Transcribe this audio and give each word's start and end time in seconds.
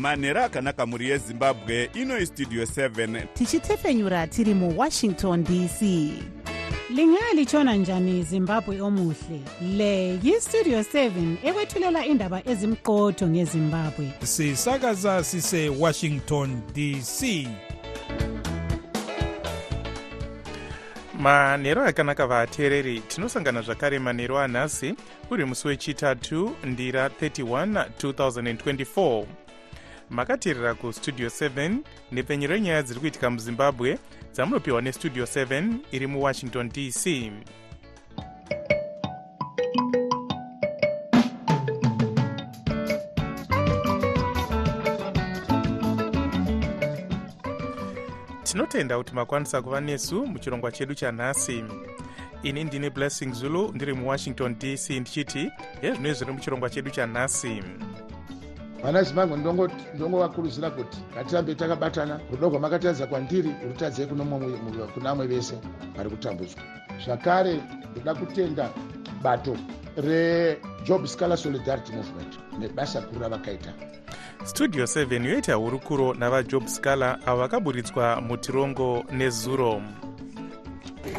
manhero 0.00 0.44
akanaka 0.44 0.86
mhuri 0.86 1.08
yezimbabwe 1.08 1.90
inoi 1.94 2.26
studio 2.26 2.64
7 2.64 3.26
tichitefenyura 3.34 4.26
tiri 4.26 4.54
muwashington 4.54 5.44
dc 5.44 5.82
lingalitshona 6.90 7.74
njani 7.74 8.22
zimbabwe 8.22 8.80
omuhle? 8.80 9.40
Le 9.76 10.18
yistudio 10.22 10.80
7 10.80 11.36
ekwethulela 11.44 12.06
indaba 12.06 12.42
ezimqotho 12.46 13.28
ngezimbabwe. 13.28 14.12
Sisakaza 14.22 15.24
sisewashington 15.24 16.62
dc 16.74 17.48
manhero 21.18 21.84
akanaka 21.84 22.26
vateereri 22.26 23.00
tinosangana 23.00 23.62
zvakare 23.62 23.98
manhero 23.98 24.38
anhasi 24.38 24.94
uri 25.30 25.44
musi 25.44 25.68
wechitatu 25.68 26.56
ndira 26.64 27.08
31 27.08 27.84
2024 28.02 29.24
makateerera 30.10 30.74
kustudio 30.74 31.28
7 31.28 31.76
nepfenyu 32.12 32.48
renyaya 32.48 32.82
dziri 32.82 33.00
kuitika 33.00 33.30
muzimbabwe 33.30 33.98
dzamunopiwa 34.32 34.82
nestudio 34.82 35.24
7 35.24 35.74
iri 35.92 36.06
muwashington 36.06 36.68
dc 36.68 37.32
tinotenda 48.44 48.98
kuti 48.98 49.14
makwanisa 49.14 49.62
kuva 49.62 49.80
nesu 49.80 50.26
muchirongwa 50.26 50.72
chedu 50.72 50.94
chanhasi. 50.94 51.64
Ini 52.42 52.64
ndine 52.64 52.90
blessing 52.90 53.32
zulu 53.32 53.72
ndiri 53.72 53.92
muwashington 53.92 54.54
dc 54.58 54.90
ndichiti 54.90 55.50
hezvino 55.80 56.14
zviri 56.14 56.32
muchirongwa 56.32 56.70
chedu 56.70 56.90
chanhasi 56.90 57.62
vana 58.82 59.02
zimbabwe 59.02 59.36
ndongovakurudzira 59.94 60.70
kuti 60.70 60.98
ngatirambe 61.12 61.54
takabatana. 61.54 62.20
Rudo 62.30 62.48
rwamakataridza 62.48 63.06
kwandiri 63.06 63.54
rutadzei 63.68 64.06
kuna 64.94 65.10
amwe 65.10 65.26
vese 65.26 65.54
vari 65.96 66.10
kutambudzwa. 66.10 66.62
Zvakare 67.04 67.60
ndoda 67.92 68.14
kutenda 68.14 68.70
bato 69.22 69.56
rejob 69.96 71.06
scalar 71.06 71.38
solidarity 71.38 71.92
movement 71.92 72.38
nebasa 72.58 73.00
guru 73.00 73.20
ravakaita. 73.20 73.72
Studio 74.44 74.84
7 74.84 75.26
yoita 75.26 75.54
hurukuro 75.54 76.14
navajob 76.14 76.66
scalar 76.66 77.18
avo 77.26 77.40
vakaburitswa 77.40 78.20
mutirongo 78.20 79.04
nezuro. 79.12 79.82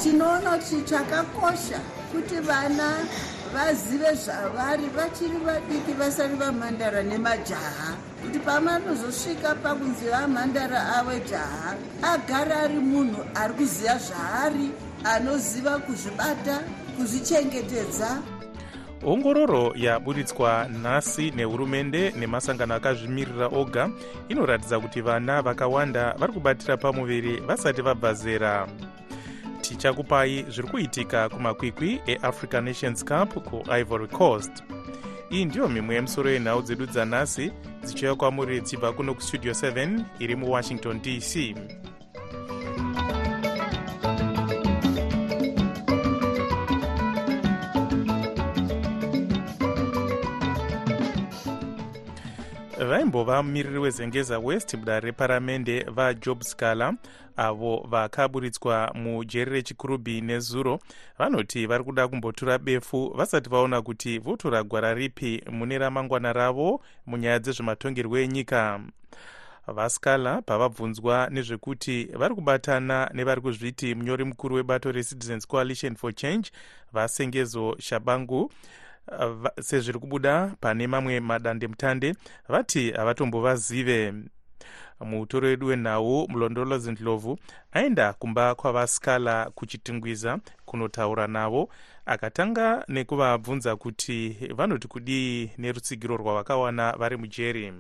Tinoona 0.04 0.58
kuti 0.58 0.82
chakakosha 0.82 1.80
kuti 2.12 2.36
vana 2.36 3.06
vazive 3.54 4.16
zvavari 4.16 4.88
vachiri 4.96 5.38
vadiki 5.46 5.94
vasari 5.94 6.36
vamhandara 6.36 7.04
nemajaha. 7.04 7.96
Kuti 8.22 8.40
pamanozosvika 8.40 9.56
pakunzi 9.56 10.06
vamhandara 10.06 10.98
ave 10.98 11.20
jaha 11.30 11.76
agara 12.04 12.56
ari 12.64 12.80
munhu 12.80 13.26
ari 13.36 13.54
kuziva 13.54 13.98
zvaari 13.98 14.72
anoziva 15.04 15.80
kuzvibata 15.80 16.64
kuzvichengetedza. 16.98 18.22
Ongororo 19.04 19.74
yaburitswa 19.76 20.68
nhasi 20.82 21.32
nehurumende 21.32 22.14
nemasangano 22.20 22.76
akazvimirira 22.76 23.48
oga 23.48 23.90
inoratidza 24.30 24.80
kuti 24.80 25.02
vana 25.02 25.42
vakawanda 25.42 26.16
vari 26.20 26.34
kubatira 26.34 26.78
pamuviri 26.78 27.40
vasati 27.40 27.82
vabva 27.82 28.14
zera 28.14 28.68
tichakupai 29.72 30.46
zviri 30.50 30.68
kuitika 30.68 31.30
kumakwikwi 31.30 32.02
eafrica 32.06 32.62
nations 32.62 33.06
cup 33.06 33.34
kuivory 33.34 34.08
coast. 34.08 34.64
Iyi 35.32 35.46
ndiyo 35.46 35.70
mimwe 35.70 35.96
yemusoro 35.96 36.30
yenhau 36.30 36.62
dzedu 36.62 36.86
dzanhasi 36.86 37.52
dzichiuya 37.84 38.16
kwamuri 38.16 38.62
dzibva 38.62 38.94
kuno 38.94 39.14
kustudio 39.14 39.52
7 39.52 40.04
iri 40.20 40.36
muwashington 40.36 41.02
dc 41.02 41.56
vaimbova 52.92 53.44
mumiriri 53.44 53.80
wezengeza 53.80 54.40
west 54.40 54.74
muda 54.74 55.00
reparamende 55.00 55.84
vajob 55.84 56.42
scalar 56.42 56.94
avo 57.38 57.88
vakaburitswa 57.90 58.92
mujeri 58.94 59.52
rechikurubhi 59.52 60.22
nezuro 60.22 60.80
vanoti 61.20 61.66
vari 61.66 61.84
kuda 61.84 62.08
kumbotura 62.08 62.58
befu 62.58 63.14
vasati 63.18 63.50
vaona 63.50 63.82
kuti 63.82 64.20
votora 64.20 64.64
gwara 64.64 64.94
ripi 64.94 65.44
mune 65.52 65.78
ramangwana 65.78 66.34
ravo 66.34 66.82
munyaya 67.06 67.40
dzezvematongerwo 67.40 68.18
enyika. 68.18 68.80
Vascala 69.68 70.42
pavabvunzwa 70.42 71.30
nezvekuti 71.30 72.04
vari 72.04 72.36
kubatana 72.36 73.10
nevari 73.14 73.42
kuzviti 73.42 73.96
munyori 73.96 74.24
mukuru 74.24 74.56
webato 74.56 74.92
recitizens 74.92 75.48
coalition 75.48 75.96
for 75.96 76.16
change 76.16 76.52
vasengezo 76.94 77.76
shabangu 77.80 78.52
sezviri 79.62 80.00
kubuda 80.00 80.52
pane 80.60 80.88
mamwe 80.88 81.20
madandemutande 81.20 82.16
vati 82.50 82.92
havatombovazive. 82.92 84.14
Mutoro 85.00 85.48
wedu 85.48 85.68
wenhau 85.68 86.28
mulondolozi 86.30 86.92
ndlovu 86.92 87.40
aenda 87.72 88.14
kumba 88.14 88.56
kwavascala 88.56 89.50
kuchitingwiza 89.56 90.40
kunotaura 90.66 91.28
navo 91.28 91.70
akatanga 92.06 92.86
nekuvabvunza 92.88 93.76
kuti 93.76 94.38
vanoti 94.56 94.88
kudii 94.88 95.52
nerutsigiro 95.58 96.18
rwavakawana 96.18 96.92
vari 96.92 97.18
mujeri. 97.18 97.74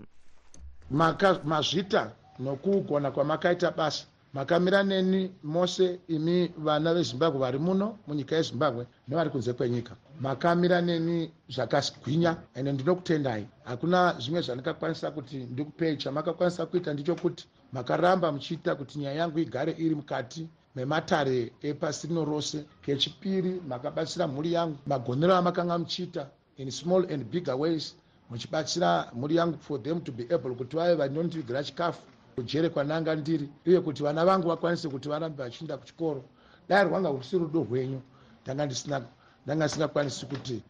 Mazvita 1.44 2.12
nokugona 2.40 3.12
kwamakaita 3.12 3.72
basa 3.72 4.06
makamira 4.34 4.84
neni 4.84 5.31
mose 5.44 6.00
imi 6.08 6.53
vana 6.58 6.94
vezimbabwe 6.94 7.40
vari 7.40 7.59
muno 7.59 7.97
munyika 8.08 8.36
yezimbabwe 8.36 8.84
nevari 9.08 9.30
kunze 9.30 9.53
kwenyika. 9.53 9.96
Makamira 10.22 10.81
neni 10.81 11.31
zvakagwinya 11.50 12.38
ende 12.56 12.72
ndinokutendai. 12.72 13.47
Hakuna 13.64 14.16
zvimwe 14.19 14.42
zvandingakwanisa 14.42 15.12
kuti 15.12 15.38
ndikupei 15.38 15.97
chamakakwanisa 15.97 16.66
kuita 16.66 16.94
ndichokuti 16.94 17.47
makaramba 17.72 18.31
muchiita 18.31 18.75
kuti 18.75 19.00
nyaya 19.00 19.16
yangu 19.16 19.40
igare 19.40 19.72
iri 19.78 19.96
mukati 19.96 20.48
mematare 20.75 21.52
epasi 21.62 22.08
rino 22.08 22.25
rose. 22.25 22.66
Kechipiri 22.81 23.62
makabatsira 23.68 24.28
mhuri 24.28 24.53
yangu 24.53 24.78
magonero 24.86 25.36
amakanga 25.36 25.78
muchiita 25.78 26.30
in 26.58 26.72
small 26.72 27.06
and 27.13 27.24
bigger 27.31 27.56
ways 27.56 27.96
muchibatsira 28.30 29.12
mhuri 29.13 29.36
yangu 29.36 29.58
for 29.59 29.84
them 29.84 30.02
to 30.02 30.12
be 30.12 30.24
able 30.34 30.56
kuti 30.56 30.75
vave 30.75 30.96
vanondivigira 30.96 31.63
chikafu 31.63 32.02
kujere 32.36 32.69
kwananga 32.69 33.16
ndiri 33.16 33.50
uye 33.66 33.80
kuti 33.81 34.03
vana 34.03 34.25
vangu 34.25 34.47
vakwanise 34.47 34.90
kuti 34.90 35.09
varambe 35.09 35.44
vachiinda 35.44 35.78
kuchikoro. 35.78 36.24
Dai 36.69 36.84
rwanga 36.86 37.09
rusi 37.09 37.38
rudo 37.38 37.64
rwenyu 37.64 38.02
ndanga 38.44 38.66
ndisina 38.66 39.02
ndanga 39.46 39.66
ndisingakwanisi 39.66 40.25
kuti 40.25 40.62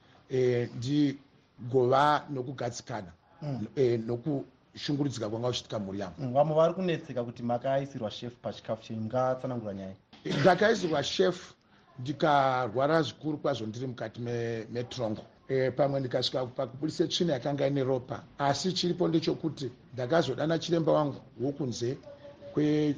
ndigova 0.78 2.24
nokugatsikana 2.30 3.12
mm. 3.42 3.68
nokushungurudzika 4.08 5.30
kwanga 5.30 5.48
kuchiitika 5.48 5.80
mhuri 5.80 6.00
yangu 6.00 6.34
vamwe 6.34 6.56
vari 6.56 6.74
kunetseka 6.74 7.24
kuti 7.24 7.44
makaisirwa 7.44 8.10
chef 8.12 8.34
pachikafu 8.42 8.84
chenyu 8.84 9.02
ngatsanangura 9.06 9.74
nyaya 9.74 9.96
ndakaisirwa 10.42 11.04
chef 11.04 11.54
ndikarwara 12.00 13.02
zvikuru 13.02 13.38
kwazvo 13.38 13.66
ndiri 13.66 13.88
mukati 13.88 14.20
metrongo 14.72 15.22
e, 15.52 15.72
pamwe 15.72 16.00
ndikasvika 16.00 16.46
pakubudise 16.46 17.08
tsvina 17.08 17.34
yakanga 17.34 17.68
ine 17.68 17.84
ropa. 17.84 18.24
Asi 18.38 18.74
chiripo 18.74 19.08
ndechokuti 19.08 19.72
ndakazodana 19.94 20.60
chiremba 20.60 20.92
wangu 20.92 21.22
wokunze 21.42 21.98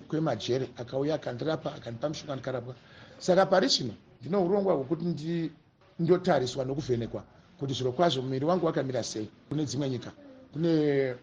kwemajere 0.07 0.65
kwe 0.65 0.81
akauya 0.81 1.15
akandirapa 1.15 1.73
akandipa 1.75 2.09
mishonga 2.09 2.35
ndikarapwa 2.35 2.75
saka 3.17 3.45
pari 3.45 3.67
zvino 3.67 3.93
ndino 4.21 4.45
urongwa 4.45 4.73
hwekuti 4.73 5.51
ndotariswa 5.99 6.65
nokuvhenekwa 6.65 7.23
kuti 7.59 7.73
zviro 7.73 7.91
kwazvo 7.91 8.21
muviri 8.21 8.45
wangu 8.45 8.65
wakamira 8.65 9.03
sei. 9.03 9.29
Kune 9.49 9.65
dzimwe 9.65 9.89
nyika 9.89 10.11
kune 10.53 11.13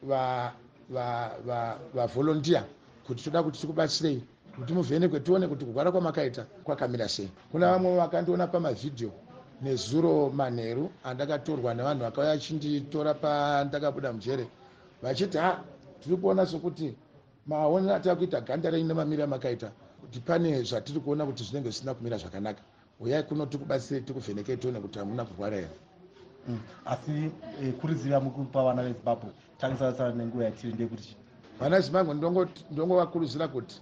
vavolontiya 1.94 2.64
kuti 3.06 3.24
toda 3.24 3.42
kuti 3.42 3.60
tikubatsirei 3.60 4.22
kuti 4.58 4.72
muvhenekwe 4.72 5.20
tione 5.20 5.46
kuti 5.46 5.64
kurwara 5.64 5.92
kwamakaita 5.92 6.46
kwakamira 6.64 7.08
sei. 7.08 7.30
Kuna 7.52 7.70
vamwe 7.72 7.96
vakandiona 7.96 8.46
pamavhidhiyo 8.46 9.12
nezuro 9.62 10.30
manheru 10.30 10.90
andakatorwa 11.04 11.74
nevanhu 11.74 12.02
vakauya 12.02 12.32
achinditora 12.32 13.14
pandakabuda 13.14 14.12
mujere. 14.12 14.48
Vachiti 15.02 15.38
ha 15.38 15.64
tiri 16.00 16.16
kuona 16.16 16.46
sokuti 16.46 16.96
maonero 17.46 17.94
atava 17.94 18.16
kuita 18.16 18.40
ganda 18.40 18.70
renyu 18.70 18.88
nemamiriro 18.88 19.24
amakaita 19.24 19.72
kuti 20.00 20.20
pane 20.20 20.62
zvatiri 20.62 21.00
kuona 21.00 21.26
kuti 21.26 21.44
zvinenge 21.44 21.70
zvisina 21.70 21.94
kumira 21.94 22.18
zvakanaka. 22.18 22.62
Uyai 23.00 23.22
kuno 23.22 23.46
tikubatsirei 23.46 24.02
tikuvhenekei 24.02 24.56
tione 24.56 24.80
kuti 24.80 24.98
hamuna 24.98 25.24
kurwara 25.24 25.56
here. 25.56 25.70
Asi 26.84 27.30
kuriziva 27.80 28.20
mukupa 28.20 28.62
vana 28.64 28.82
vezimbabwe 28.82 29.30
tangisasara 29.58 30.12
nenguva 30.12 30.44
yatiri 30.44 30.72
ndekuti 30.72 31.16
vana 31.60 31.80
zimbabwe 31.80 32.14
ndongovakurudzira 32.70 33.48
kuti 33.48 33.80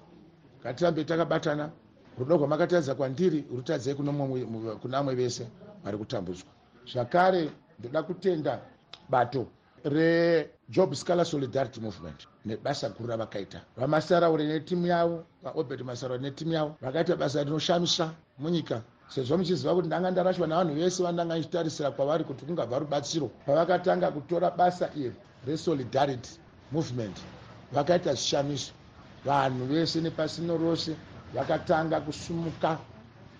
ngatirambe 0.60 1.04
takabatana. 1.04 1.70
Rudo 2.19 2.36
rwamakataridza 2.36 2.94
kwandiri 2.94 3.44
rutadzei 3.50 3.94
kuna 3.94 4.98
amwe 4.98 5.14
vese 5.14 5.46
vari 5.84 5.98
kutambudzwa 5.98 6.50
zvakare 6.92 7.50
ndoda 7.78 8.02
kutenda 8.02 8.60
bato 9.08 9.46
rejob 9.84 10.94
scalar 10.94 11.26
solidarity 11.26 11.80
movement 11.80 12.26
nebasa 12.44 12.88
guru 12.88 13.08
ravakaita. 13.08 13.60
Vamasaraure 13.76 14.44
netimu 14.46 14.86
yavo 14.86 15.25
vaobert 15.42 15.82
masaraure 15.82 16.22
netimu 16.22 16.52
yavo 16.52 16.76
vakaita 16.80 17.16
basa 17.16 17.44
rinoshamisa 17.44 18.10
munyika. 18.38 18.82
Sezvo 19.08 19.38
muchiziva 19.38 19.75
kuti 19.75 19.86
ndanga 19.86 20.10
ndarashwa 20.10 20.46
navanhu 20.46 20.75
vese 20.75 21.02
vandanga 21.02 21.34
nichitarisira 21.36 21.90
kwavari 21.90 22.24
kuti 22.24 22.44
kungabva 22.44 22.78
rubatsiro 22.78 23.31
pavakatanga 23.46 24.10
kutora 24.10 24.50
basa 24.50 24.90
iri 24.96 25.16
resolidarity 25.46 26.31
movement 26.72 27.16
vakaita 27.72 28.14
zvishamiso 28.14 28.72
vanhu 29.24 29.64
vese 29.66 30.00
nepasino 30.00 30.56
rose 30.56 30.96
vakatanga 31.34 32.00
kusumuka 32.00 32.78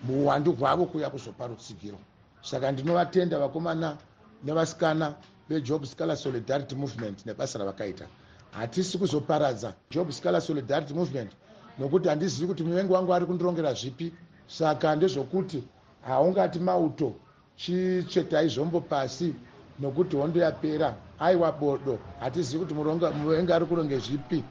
muuwandu 0.03 0.53
hwavo 0.53 0.85
kuuya 0.85 1.09
kuzopa 1.09 1.47
rutsigiro 1.47 1.99
saka 2.41 2.71
ndinovatenda 2.71 3.39
vakomana 3.39 3.97
nevasikana 4.43 5.15
vejob 5.49 5.85
scalar 5.85 6.17
solidarity 6.17 6.75
movement 6.75 7.25
nebasa 7.25 7.59
ravakaita. 7.59 8.05
Hatisi 8.51 8.97
kuzoparadza 8.97 9.73
job 9.91 10.11
scalar 10.11 10.41
solidarity 10.41 10.93
movement 10.93 11.31
nokuti 11.79 12.09
handizivi 12.09 12.47
kuti 12.47 12.63
muvengi 12.63 12.93
wangu 12.93 13.13
ari 13.13 13.25
kundirongera 13.25 13.73
zvipi. 13.73 14.13
Saka 14.47 14.95
ndezvokuti 14.95 15.63
haungati 16.01 16.59
mauto 16.59 17.13
chitsvetai 17.55 18.49
zvombo 18.49 18.81
pasi 18.81 19.35
nokuti 19.79 20.15
hondo 20.15 20.39
yapera. 20.39 20.95
Aiwa 21.19 21.51
bodo 21.51 21.99
hatizivi 22.19 22.65
kuti 22.65 22.73
muvengi 22.73 23.53
ari 23.53 23.65
kuronge 23.65 23.97
zvipi 23.97 24.43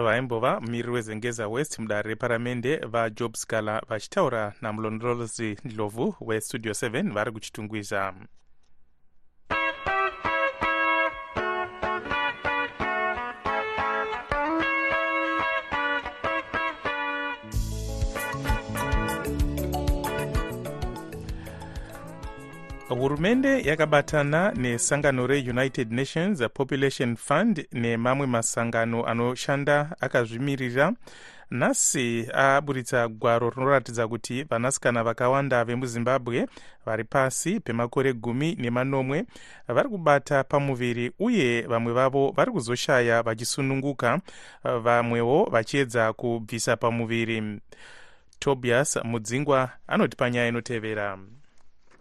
vaimbova 0.00 0.60
mumiriri 0.60 0.90
wezengeza 0.90 1.48
west 1.48 1.78
mudare 1.78 2.08
reparamende 2.08 2.76
vajob 2.76 3.34
scalar 3.36 3.82
vachitaura 3.88 4.52
namulondolozi 4.60 5.56
ndlovu 5.64 6.14
westudio 6.20 6.72
7 6.72 7.12
vari 7.12 7.32
kuchitungwiza 7.32 8.14
hurumende 22.98 23.62
yakabatana 23.62 24.52
nesangano 24.52 25.26
reunited 25.26 25.92
nations 25.92 26.42
population 26.54 27.16
fund 27.16 27.66
nemamwe 27.72 28.26
masangano 28.26 29.06
anoshanda 29.06 29.96
akazvimirira. 30.00 30.92
Nhasi 31.50 32.28
aburitsa 32.34 33.08
gwaro 33.08 33.50
rinoratidza 33.50 34.08
kuti 34.08 34.42
vanasikana 34.42 35.04
vakawanda 35.04 35.64
vemuzimbabwe 35.64 36.46
vari 36.86 37.04
pasi 37.04 37.60
pemakore 37.60 38.12
gumi 38.12 38.54
nemanomwe 38.54 39.24
vari 39.68 39.88
kubata 39.88 40.44
pamuviri 40.44 41.12
uye 41.18 41.62
vamwe 41.62 41.92
vavo 41.92 42.30
vari 42.36 42.52
kuzoshaya 42.52 43.22
vachisununguka 43.22 44.20
vamwewo 44.64 45.44
vachiedza 45.44 46.12
kubvisa 46.12 46.76
pamuviri. 46.76 47.60
Tobias 48.38 48.98
mudzingwa 49.04 49.70
anoti 49.86 50.16
panyaya 50.16 50.48
inotevera 50.48 51.18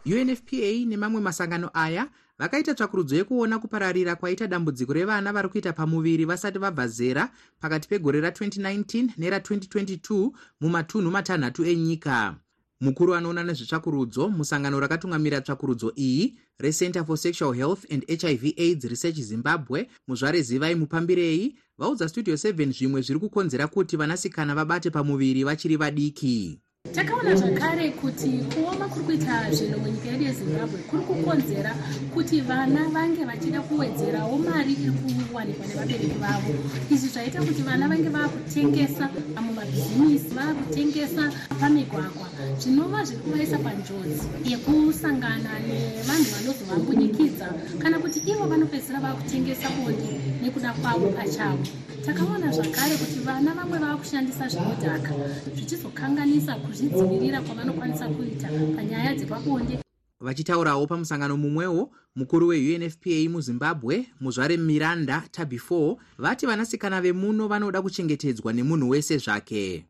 unfpa 0.06 0.86
nemamwe 0.86 1.22
masangano 1.22 1.70
aya 1.74 2.10
vakaita 2.40 2.74
tsvakurudzo 2.74 3.16
yekuona 3.16 3.60
kupararira 3.60 4.16
kwaita 4.16 4.48
dambudziko 4.48 4.94
revana 4.94 5.34
vari 5.34 5.50
kuita 5.50 5.74
pamuviri 5.74 6.26
vasati 6.26 6.60
vabva 6.60 6.88
zera 6.88 7.30
pakati 7.60 7.88
pegore 7.88 8.22
ra2019 8.22 9.10
nera2022 9.20 10.32
mumatunhu 10.62 11.12
matanhatu 11.12 11.66
enyika. 11.66 12.36
Mukuru 12.82 13.16
anoona 13.16 13.44
nezvetsvakurudzo 13.44 14.30
musangano 14.30 14.80
rakatungamira 14.80 15.42
tsvakurudzo 15.42 15.94
iyi 15.98 16.36
recenter 16.60 17.06
for 17.06 17.18
sexual 17.18 17.54
health 17.54 17.86
and 17.92 18.06
hiv 18.08 18.44
aids 18.58 18.86
research 18.86 19.20
zimbabwe 19.22 19.88
muzvare 20.08 20.42
zivai 20.42 20.76
mupambirei 20.76 21.56
vaudza 21.78 22.10
studio 22.10 22.34
7 22.34 22.72
zvimwe 22.74 23.02
zviri 23.02 23.20
kukonzera 23.20 23.68
kuti 23.68 23.98
vanasikana 23.98 24.56
vabate 24.56 24.90
pamuviri 24.90 25.44
vachiri 25.44 25.78
vadiki 25.78 26.60
takaona 26.96 27.36
zvakare 27.36 27.90
kuti 27.92 28.30
kuoma 28.54 28.86
kuri 28.88 29.06
kuita 29.06 29.52
zvinhu 29.52 29.80
munyika 29.80 30.08
yedu 30.10 30.24
yezimbabwe 30.24 30.80
kuri 30.90 31.04
kukonzera 31.04 31.72
kuti 32.14 32.42
vana 32.42 32.82
vange 32.94 33.26
vachida 33.26 33.62
kuwedzerawo 33.62 34.38
mari 34.38 34.74
iri 34.74 34.92
kuwanikwa 35.30 35.66
nevabereki 35.68 36.18
vavo. 36.24 36.54
Izvi 36.92 37.08
zvaita 37.14 37.40
kuti 37.40 37.62
vana 37.62 37.88
vange 37.88 38.10
vaakutengesa 38.10 39.10
mumabhizimisi 39.46 40.30
vaakutengesa 40.36 41.24
pamigwagwa. 41.60 42.28
Zvinova 42.60 43.04
zviri 43.06 43.22
kuvaisa 43.22 43.58
panjodzi 43.58 44.26
yekusangana 44.46 45.52
nevanhu 45.68 46.28
vanozovambunyikidza 46.34 47.48
kana 47.82 48.00
kuti 48.00 48.20
ivo 48.32 48.46
vanopedzisira 48.52 49.00
vaakutengesa 49.00 49.70
bonde 49.70 50.10
nekuda 50.42 50.74
kwavo 50.74 51.08
pachavo. 51.18 51.64
Takaona 52.06 52.52
zvakare 52.52 52.96
kuti 52.98 53.20
vana 53.20 53.54
vamwe 53.54 53.78
vava 53.80 53.98
kushandisa 53.98 54.48
zvinodhaka 54.48 55.14
zvichizokanganisa 55.56 56.56
kuzvidzivirira 56.72 57.42
kwavanokwanisa 57.42 58.06
kuita 58.10 58.48
panyaya 58.76 59.16
dzepabonde. 59.16 59.80
Vachitaurawo 60.22 60.88
pamusangano 60.88 61.38
mumwewo 61.38 61.92
mukuru 62.16 62.48
weunfpa 62.48 63.30
muzimbabwe 63.30 64.06
muzvare 64.22 64.58
miranda 64.58 65.24
tabi 65.32 65.58
4 65.58 65.96
vati 66.18 66.46
vanasikana 66.46 67.02
vemuno 67.02 67.48
vanoda 67.48 67.82
kuchengetedzwa 67.82 68.54
nemunhu 68.54 68.90
wese 68.90 69.18
zvake. 69.18 69.86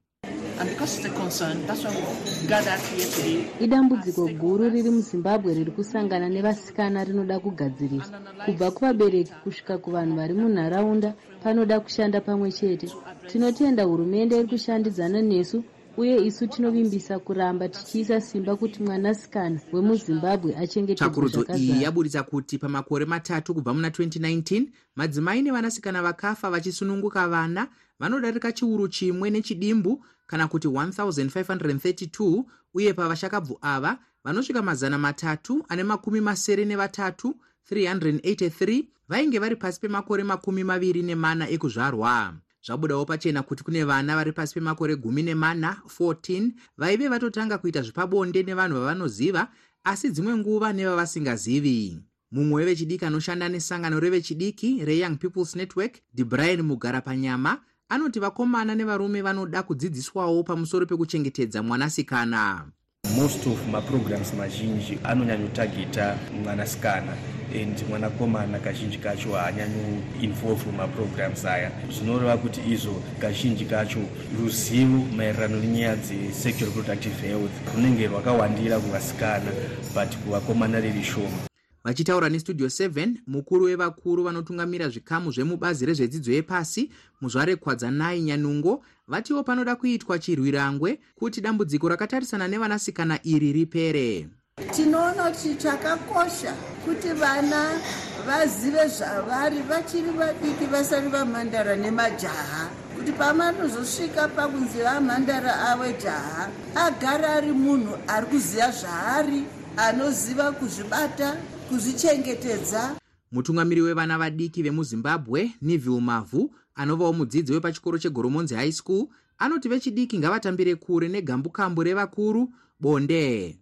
Idambudziko 3.60 4.28
guru 4.28 4.70
riri 4.70 4.90
muzimbabwe 4.90 5.54
riri 5.54 5.72
kusangana 5.72 6.30
nevasikana 6.30 7.04
rinoda 7.04 7.40
kugadziriswa. 7.40 8.20
Kubva 8.46 8.72
kuvabereki 8.72 9.34
kusvika 9.44 9.78
kuvanhu 9.78 10.16
vari 10.16 10.34
munharaunda 10.34 11.14
panoda 11.44 11.80
kushanda 11.80 12.22
pamwe 12.22 12.52
chete. 12.52 12.88
Tinotenda 13.28 13.84
hurumende 13.84 14.40
iri 14.40 14.48
kushandidzana 14.48 15.22
nesu 15.22 15.64
uye 16.02 16.26
isu 16.26 16.48
tinovimbisa 16.48 17.20
kuramba 17.20 17.70
tichiisa 17.70 18.22
simba 18.22 18.56
kuti 18.56 18.84
mwanasikana 18.84 19.60
wemuzimbabwe 19.74 20.56
achengetedzwatsvakurudzo 20.58 21.46
iyi 21.58 21.84
yaburitsa 21.84 22.24
kuti 22.24 22.58
pamakore 22.58 23.06
matatu 23.06 23.54
kubva 23.54 23.74
muna 23.74 23.90
2019 23.90 24.66
madzimai 24.96 25.42
nevanasikana 25.42 26.02
vakafa 26.02 26.50
vachisununguka 26.50 27.28
vana 27.28 27.68
vanodarika 28.00 28.52
chiuru 28.52 28.88
chimwe 28.88 29.30
nechidimbu 29.30 30.06
kana 30.28 30.48
kuti 30.48 30.68
1532 30.68 32.44
uye 32.74 32.94
pavashakabvu 32.94 33.58
ava 33.62 33.98
vanosvika 34.24 34.62
mazana 34.62 34.98
matatu 34.98 35.66
ane 35.70 35.84
makumi 35.84 36.22
masere 36.22 36.66
nevatatu 36.66 37.36
383 37.72 38.84
vainge 39.10 39.40
vari 39.40 39.56
pasi 39.56 39.80
pemakore 39.80 40.24
makumi 40.24 40.64
maviri 40.64 41.04
nemana 41.04 41.50
ekuzvarwa 41.50 42.34
zvabudawo 42.66 43.06
pachena 43.06 43.44
kuti 43.44 43.64
kune 43.64 43.84
vana 43.84 44.16
vari 44.16 44.32
pasi 44.32 44.54
pemakore 44.54 44.96
gumi 44.96 45.24
nemana 45.24 45.82
14 46.00 46.52
vaive 46.78 47.08
vatotanga 47.08 47.58
kuita 47.58 47.82
zvepabonde 47.82 48.44
nevanhu 48.44 48.76
vavanoziva 48.80 49.48
asi 49.84 50.10
dzimwe 50.10 50.38
nguva 50.38 50.74
nevavasingazivi 50.74 52.00
mumwe 52.32 52.56
wevechidiki 52.56 53.06
anoshanda 53.06 53.50
nesangano 53.50 54.00
revechidiki 54.00 54.86
reyoung 54.86 55.18
peoples 55.18 55.56
network 55.56 55.94
debrian 56.14 56.62
mugara 56.62 57.02
panyama 57.02 57.62
anoti 57.90 58.20
vakomana 58.20 58.76
nevarume 58.76 59.22
vanoda 59.22 59.64
kudzidziswawo 59.64 60.44
pamusoro 60.44 60.86
pekuchengetedza 60.86 61.64
mwanasikana 61.64 62.72
most 63.18 63.46
of 63.48 63.68
maprograms 63.72 64.34
mazhinji 64.34 64.98
anonyanyotageta 65.04 66.18
mwanasikana 66.44 67.14
and 67.62 67.84
mwanakomana 67.90 68.60
kazhinji 68.60 68.98
kacho 68.98 69.32
haanyanyoinvolve 69.34 70.66
mumaprograms 70.66 71.46
aya. 71.46 71.72
Zvinoreva 71.98 72.38
kuti 72.38 72.62
izvo 72.74 73.04
kazhinji 73.20 73.66
kacho 73.66 74.00
ruzivo 74.40 75.06
maererano 75.18 75.58
nenyaya 75.58 75.96
dzesexual 75.96 76.70
reproductive 76.70 77.28
health 77.28 77.52
runenge 77.76 78.08
rwakawandira 78.08 78.80
kuvasikana 78.80 79.52
but 79.96 80.16
kuvakomana 80.18 80.80
riri 80.80 81.04
shoma 81.04 81.51
vachitaura 81.84 82.30
nestudio 82.30 82.68
7 82.68 83.16
mukuru 83.28 83.66
wevakuru 83.66 84.24
vanotungamira 84.24 84.90
zvikamu 84.90 85.32
zvemubazi 85.32 85.86
rezvedzidzo 85.86 86.32
yepasi 86.32 86.92
muzvare 87.22 87.56
kwadzanai 87.56 88.22
nyanungo. 88.22 88.84
Vatiwo 89.08 89.44
panoda 89.44 89.76
kuitwa 89.76 90.20
chirwirangwe 90.20 91.00
kuti 91.16 91.42
dambudziko 91.42 91.90
rakatarisana 91.90 92.48
nevanasikana 92.48 93.20
iri 93.24 93.54
ripere. 93.54 94.28
Tinoona 94.76 95.32
kuti 95.32 95.56
chakakosha 95.56 96.54
kuti 96.86 97.08
vana 97.08 97.80
vazive 98.28 98.88
zvavari 98.88 99.62
vachiri 99.62 100.12
vadiki 100.12 100.66
vasati 100.66 101.08
vamhandara 101.08 101.76
nemajaha 101.76 102.70
kuti 102.96 103.12
pamanozosvika 103.12 104.28
pakunzi 104.28 104.78
vamhandara 104.84 105.70
ave 105.72 105.94
jaha 106.04 106.50
agara 106.76 107.34
ari 107.34 107.52
munhu 107.52 107.98
ari 108.08 108.26
kuziva 108.26 108.72
zvaari 108.72 109.44
anoziva 109.78 110.52
kuzvibata 110.52 111.38
kuzvichengetedza. 111.72 112.96
Mutungamiri 113.32 113.82
wevana 113.82 114.18
vadiki 114.18 114.64
vemuzimbabwe 114.64 115.52
nivil 115.62 116.02
mavhu 116.02 116.52
anovawo 116.76 117.14
mudzidzi 117.14 117.54
wepachikoro 117.54 117.98
chegoromonzi 117.98 118.56
high 118.56 118.72
school 118.72 119.08
anoti 119.38 119.70
vechidiki 119.70 120.20
ngavatambire 120.20 120.76
kure 120.76 121.08
negambukambu 121.08 121.84
revakuru 121.84 122.50
bonde 122.80 123.58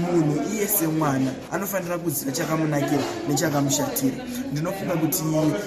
munhu 0.00 0.34
iye 0.54 0.66
semwana 0.68 1.30
anofanira 1.52 1.98
kuziva 1.98 2.32
chakamunakira 2.32 3.02
nechakamushatira. 3.28 4.16
Ndinofunga 4.52 4.96
kuti 4.96 5.22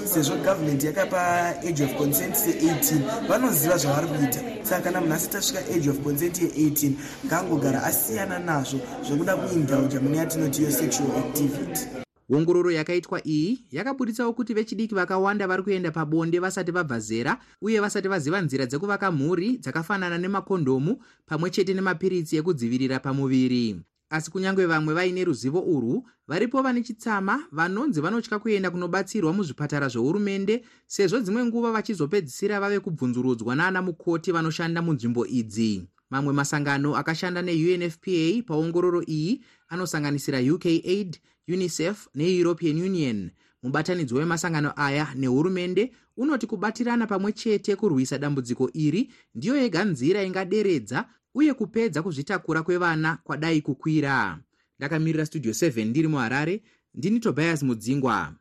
sezvo 0.06 0.36
gavhumendi 0.36 0.86
yakapa 0.86 1.50
age 1.68 1.84
of 1.84 1.96
consent 1.98 2.36
se18 2.36 3.28
vanoziva 3.28 3.78
zvavari 3.78 4.08
kuita. 4.08 4.40
Saka 4.64 4.82
kana 4.82 5.02
munhu 5.02 5.14
asati 5.14 5.38
asvika 5.38 5.60
age 5.76 5.90
of 5.90 6.00
consent 6.04 6.42
ye18 6.42 6.92
ngaangogara 7.26 7.84
asiyana 7.84 8.40
nazvo 8.40 8.80
zvekuda 9.08 9.36
kuindulja 9.36 10.00
mune 10.00 10.18
yatinoti 10.18 10.64
yo 10.64 10.72
sexual 10.72 11.12
activity. 11.18 12.06
Ongororo 12.30 12.72
yakaitwa 12.72 13.28
iyi 13.28 13.66
yakabuditsawo 13.72 14.34
kuti 14.34 14.54
vechidiki 14.54 14.96
vakawanda 14.96 15.48
vari 15.48 15.64
kuenda 15.64 15.92
pabonde 15.92 16.40
vasati 16.40 16.72
vabva 16.72 17.00
zera 17.00 17.38
uye 17.62 17.80
vasati 17.80 18.08
vaziva 18.08 18.42
nzira 18.42 18.66
dzekuvaka 18.66 19.12
mhuri 19.12 19.58
dzakafanana 19.58 20.18
nemakondomu 20.18 20.98
pamwe 21.26 21.50
chete 21.50 21.74
nemapiritsi 21.74 22.38
ekudzivirira 22.38 23.00
pamuviri 23.00 23.78
asi 24.10 24.32
kunyange 24.32 24.66
vamwe 24.66 24.94
vaine 24.94 25.24
ruzivo 25.24 25.60
urwu 25.60 26.08
varipo 26.28 26.62
vane 26.62 26.82
chitsama 26.82 27.44
vanonzi 27.52 28.02
vanotya 28.02 28.40
kuenda 28.40 28.72
kunobatsirwa 28.72 29.34
muzvipatara 29.34 29.88
zvehurumende 29.88 30.66
sezvo 30.88 31.20
dzimwe 31.20 31.46
nguva 31.46 31.72
vachizopedzisira 31.72 32.60
vave 32.60 32.80
kubvunzurudzwa 32.80 33.56
naana 33.56 33.82
mukoti 33.82 34.32
vanoshanda 34.32 34.82
munzvimbo 34.82 35.26
idzi. 35.26 35.88
Mamwe 36.10 36.34
masangano 36.34 36.96
akashanda 36.96 37.42
neunfpa 37.42 38.44
paongororo 38.48 39.02
iyi 39.08 39.42
anosanganisira 39.70 40.40
uk 40.54 40.66
aid 40.66 41.18
unicef 41.48 42.08
neeuropean 42.16 42.82
union. 42.82 43.32
Mubatanidzwa 43.64 44.20
wemasangano 44.20 44.74
aya 44.76 45.08
nehurumende 45.16 45.92
unoti 46.18 46.48
kubatirana 46.48 47.08
pamwe 47.08 47.32
chete 47.32 47.76
kurwisa 47.76 48.18
dambudziko 48.18 48.70
iri 48.74 49.12
ndiyo 49.36 49.56
yega 49.58 49.84
nzira 49.86 50.24
ingaderedza 50.24 51.06
uye 51.36 51.54
kupedza 51.54 52.04
kuzvitakura 52.04 52.63
kwevana 52.63 53.18
kwadai 53.24 53.62
kukwira. 53.62 54.39
Ndakamirira 54.80 55.25
studio 55.25 55.51
7 55.51 55.86
ndiri 55.86 56.08
muharare 56.08 56.63
ndini 56.94 57.20
tobias 57.20 57.63
mudzingwa 57.63 58.34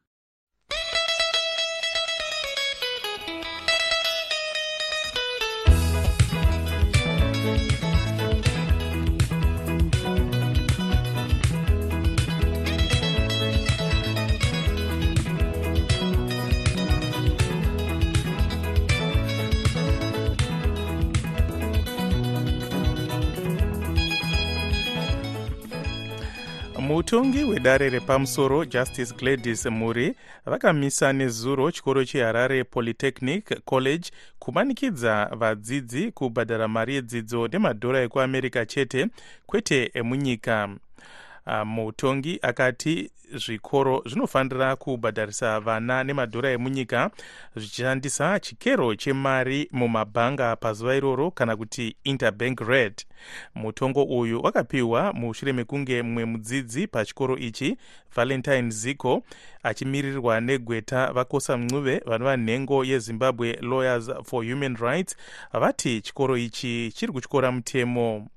mutongi 27.05 27.45
wedare 27.45 27.91
repamusoro 27.91 28.65
justice 28.65 29.15
gladys 29.15 29.67
muri 29.67 30.15
vakamisa 30.47 31.13
nezuro 31.13 31.71
chikoro 31.71 32.05
cheharare 32.05 32.65
polytechnic 32.65 33.65
college 33.65 34.11
kumanikidza 34.39 35.31
vadzidzi 35.39 36.13
kubhadhara 36.13 36.69
mari 36.69 36.95
yedzidzo 36.95 37.49
nemadhora 37.49 38.01
ekuamerica 38.03 38.67
chete 38.67 39.07
kwete 39.47 39.91
emunyika 39.95 40.69
mutongi 41.65 42.39
akati 42.43 43.11
zvikoro 43.33 44.03
zvinofanira 44.07 44.77
kubhadharisa 44.77 45.61
vana 45.61 46.05
nemadhora 46.05 46.51
emunyika 46.51 47.11
zvichishandisa 47.57 48.41
chikero 48.41 48.95
chemari 48.95 49.69
mumabhanga 49.73 50.57
pazuva 50.57 50.97
iroro 50.97 51.31
kana 51.31 51.57
kuti 51.57 51.97
interbank 52.05 52.61
rate 52.61 53.07
mutongo 53.55 54.03
uyu 54.03 54.43
wakapiwa 54.43 55.13
mushure 55.13 55.53
mekunge 55.53 56.03
mumwe 56.03 56.25
mudzidzi 56.25 56.87
pachikoro 56.87 57.39
ichi 57.39 57.77
valentine 58.17 58.71
ziko 58.71 59.23
achimirirwa 59.63 60.41
negweta 60.41 61.13
vakosa 61.13 61.57
mncuve 61.57 62.03
vanova 62.07 62.37
nhengo 62.37 62.85
yezimbabwe 62.85 63.59
lawyers 63.61 64.11
for 64.25 64.45
human 64.45 64.77
rights 64.77 65.17
vati 65.53 66.01
chikoro 66.01 66.37
ichi 66.37 66.93
chiri 66.95 67.13
kutyora 67.13 67.53
mutemo 67.53 68.29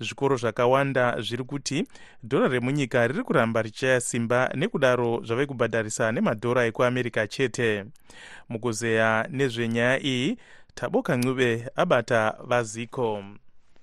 zvikoro 0.00 0.36
zvakawanda 0.36 1.20
zviri 1.20 1.44
kuti 1.44 1.84
dhora 2.24 2.48
remunyika 2.48 3.06
riri 3.06 3.22
kuramba 3.22 3.62
richaya 3.62 4.00
simba 4.00 4.50
nekudaro 4.54 5.20
zvave 5.24 5.46
kubhadharisa 5.46 6.12
nemadhora 6.12 6.66
ekuamerica 6.66 7.26
chete. 7.28 7.84
Mukuzeya 8.48 9.26
nezvenyaya 9.30 10.02
iyi 10.02 10.38
taboka 10.74 11.16
ncube 11.16 11.66
abata 11.76 12.34
vaziko 12.48 13.24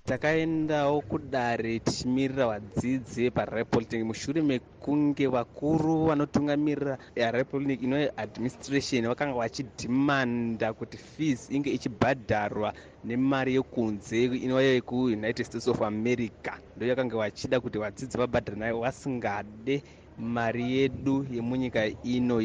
takaendawo 0.06 1.00
kudare 1.02 1.78
tichimirira 1.80 2.46
vadzidzi 2.46 3.30
parepolitec 3.30 4.02
mushure 4.06 4.42
mekunge 4.42 5.26
vakuru 5.26 6.06
vanotungamirira 6.06 6.94
yarepolitec 7.16 7.82
ino 7.82 7.96
administration 8.16 9.06
vakanga 9.10 9.34
vachidhimanda 9.34 10.72
kuti 10.78 10.96
fees 10.98 11.50
inge 11.50 11.70
ichibhadharwa 11.76 12.72
nemari 13.04 13.54
yekunze 13.54 14.24
inova 14.24 14.62
yekuunited 14.62 15.46
states 15.46 15.68
of 15.68 15.82
america. 15.82 16.52
Ndo 16.76 16.86
yakanga 16.86 17.16
vachida 17.16 17.60
kuti 17.60 17.78
vadzidzi 17.78 18.18
vabhadhare 18.18 18.58
nayo 18.58 18.80
vasingade 18.80 19.82
mari 20.16 20.72
yedu 20.76 21.26
yemunyika 21.30 21.90
ino 22.02 22.40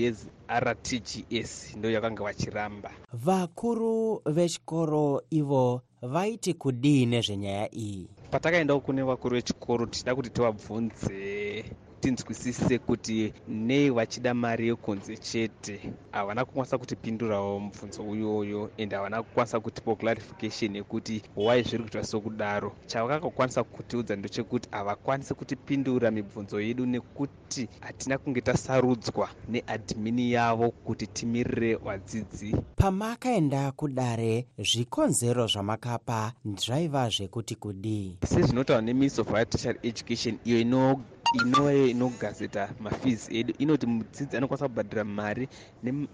yertgs 0.51 1.75
ndo 1.77 1.89
yakanga 1.91 2.23
vachiramba. 2.23 2.91
Vakuru 3.13 4.21
vechikoro 4.25 5.21
ivo 5.29 5.81
vaiti 6.01 6.53
kudii 6.53 7.05
nezvenyaya 7.05 7.75
iyi? 7.75 8.07
Patakaendawo 8.31 8.79
kune 8.79 9.03
vakuru 9.03 9.35
vechikoro 9.35 9.85
tichida 9.85 10.15
kuti 10.15 10.29
tivabvunze 10.29 11.65
tinzwisise 12.01 12.79
kuti 12.79 13.33
nei 13.47 13.89
vachida 13.89 14.33
mari 14.33 14.67
yekunze 14.67 15.17
chete 15.17 15.93
havana 16.11 16.45
kukwanisa 16.45 16.77
kutipindurawo 16.77 17.59
mubvunzo 17.59 18.03
uyoyo 18.03 18.69
ende 18.77 18.95
havana 18.95 19.23
kukwanisa 19.23 19.59
kutipo 19.59 19.95
clarification 19.95 20.75
yekuti 20.75 21.21
wai 21.35 21.63
zviri 21.63 21.83
kuitwa 21.83 22.03
sokudaro. 22.03 22.75
Chavakangokwanisa 22.87 23.63
kutiudza 23.63 24.15
ndechekuti 24.15 24.69
havakwanisi 24.71 25.33
kutipindura 25.33 26.11
mibvunzo 26.11 26.61
yedu 26.61 26.85
nekuti 26.85 27.69
hatina 27.81 28.17
kunge 28.17 28.41
tasarudzwa 28.41 29.29
neadhimini 29.47 30.31
yavo 30.31 30.71
kuti 30.71 31.07
timirire 31.07 31.75
vadzidzi. 31.75 32.55
Pamakaenda 32.75 33.71
kudare 33.71 34.47
zvikonzero 34.57 35.47
zvamakapa 35.47 36.33
zvaiva 36.57 37.09
zvekuti 37.09 37.55
kudii. 37.55 38.17
Sezvinotaurwa 38.25 38.81
neministry 38.81 39.21
of 39.21 39.27
higher 39.27 39.49
tertiary 39.49 39.79
education 39.83 40.37
iyo 40.45 40.59
ino 40.59 41.01
inoyo 41.33 41.87
inogazeta 41.87 42.69
mafees 42.79 43.29
edu. 43.31 43.53
Inoti 43.57 43.85
mudzidzi 43.87 44.37
anokwanisa 44.37 44.67
kubhadhira 44.67 45.03
mari 45.03 45.47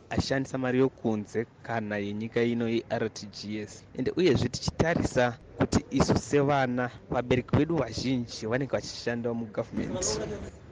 ashandisa 0.09 0.57
mari 0.57 0.79
yokunze 0.79 1.45
kana 1.62 1.97
yenyika 1.97 2.43
ino 2.43 2.67
yertgs 2.69 3.83
ende 3.97 4.12
uyezve 4.17 4.50
tichitarisa 4.50 5.38
kuti 5.57 5.86
isu 5.89 6.17
sevana 6.17 6.91
vabereki 7.09 7.55
vedu 7.57 7.75
vazhinji 7.75 8.45
vanenge 8.47 8.71
vachishandawo 8.75 9.36
mugavhumendi 9.36 10.07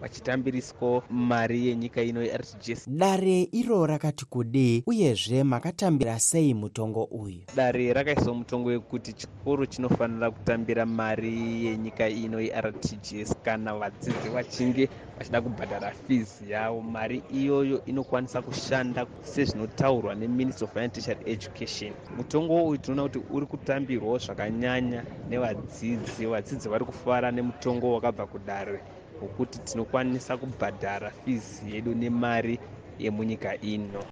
vachitambiriswawo 0.06 1.04
mari 1.10 1.68
yenyika 1.68 2.02
ino 2.04 2.22
yertgs 2.24 2.90
dare 2.90 3.42
iro 3.52 3.86
rakati 3.86 4.26
kudii 4.26 4.84
uyezve 4.88 5.44
makatambira 5.44 6.20
sei 6.20 6.54
mutongo 6.54 7.04
uyu? 7.04 7.42
Dare 7.56 7.94
rakaiswa 7.94 8.34
mutongo 8.34 8.70
wekuti 8.70 9.14
chikoro 9.14 9.66
chinofanira 9.66 10.32
kutambira 10.32 10.86
mari 10.86 11.66
yenyika 11.66 12.10
ino 12.10 12.42
yertgs 12.42 13.36
kana 13.44 13.76
vadzidzi 13.76 14.30
vachinge 14.34 14.90
vachida 15.18 15.42
kubhadhara 15.42 15.92
fees 15.92 16.42
yavo 16.42 16.82
mari 16.82 17.24
iyoyo 17.30 17.86
inokwanisa 17.86 18.42
kushanda 18.42 19.08
sezvinotaurwa 19.22 20.16
neministry 20.16 20.66
of 20.66 20.74
tertiary 20.74 21.22
education. 21.26 21.94
Mutongo 22.18 22.68
uyu 22.68 22.78
tinoona 22.78 23.04
kuti 23.04 23.20
uri 23.30 23.46
kutambirwawo 23.46 24.18
zvakanyanya 24.18 25.04
nevadzidzi. 25.30 26.26
Vadzidzi 26.26 26.70
vari 26.70 26.86
kufara 26.86 27.32
nemutongo 27.32 27.94
wakabva 27.94 28.28
kudare 28.28 28.84
wekuti 29.22 29.60
tinokwanisa 29.60 30.38
kubhadhara 30.38 31.10
fees 31.12 31.64
yedu 31.68 31.96
nemari 31.96 32.60
yemunyika 33.00 33.62
ino. 33.62 34.04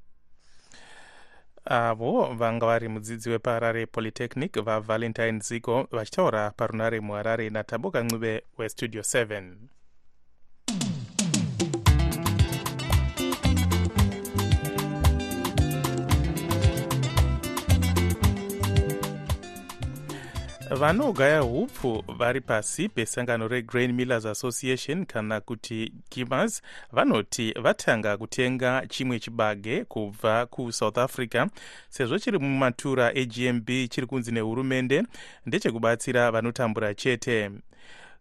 Avo 1.65 2.33
vanga 2.35 2.65
vari 2.65 2.87
mudzidzi 2.87 3.29
wepaharare 3.29 3.85
polytechnic 3.85 4.61
vavalentine 4.61 5.39
ziko 5.39 5.87
vachitaura 5.91 6.51
parunare 6.51 6.99
muharare 6.99 7.49
nataboka 7.49 8.03
ncube 8.03 8.43
westudio 8.57 9.01
7 9.01 9.55
vanogaya 20.75 21.39
hupfu 21.39 22.03
vari 22.17 22.41
pasi 22.41 22.89
pesangano 22.89 23.47
regrain 23.47 23.93
millers 23.93 24.25
association 24.25 25.05
kana 25.05 25.41
kuti 25.41 25.93
gimas 26.11 26.61
vanoti 26.91 27.53
vatanga 27.61 28.17
kutenga 28.17 28.87
chimwe 28.89 29.19
chibage 29.19 29.85
kubva 29.85 30.45
kusouth 30.45 30.97
africa 30.97 31.47
sezvo 31.89 32.19
chiri 32.19 32.39
mumatura 32.39 33.07
agmb 33.07 33.69
chiri 33.89 34.07
kunzi 34.07 34.31
nehurumende 34.31 35.03
ndechekubatsira 35.45 36.31
vanotambura 36.31 36.93
chete. 36.93 37.51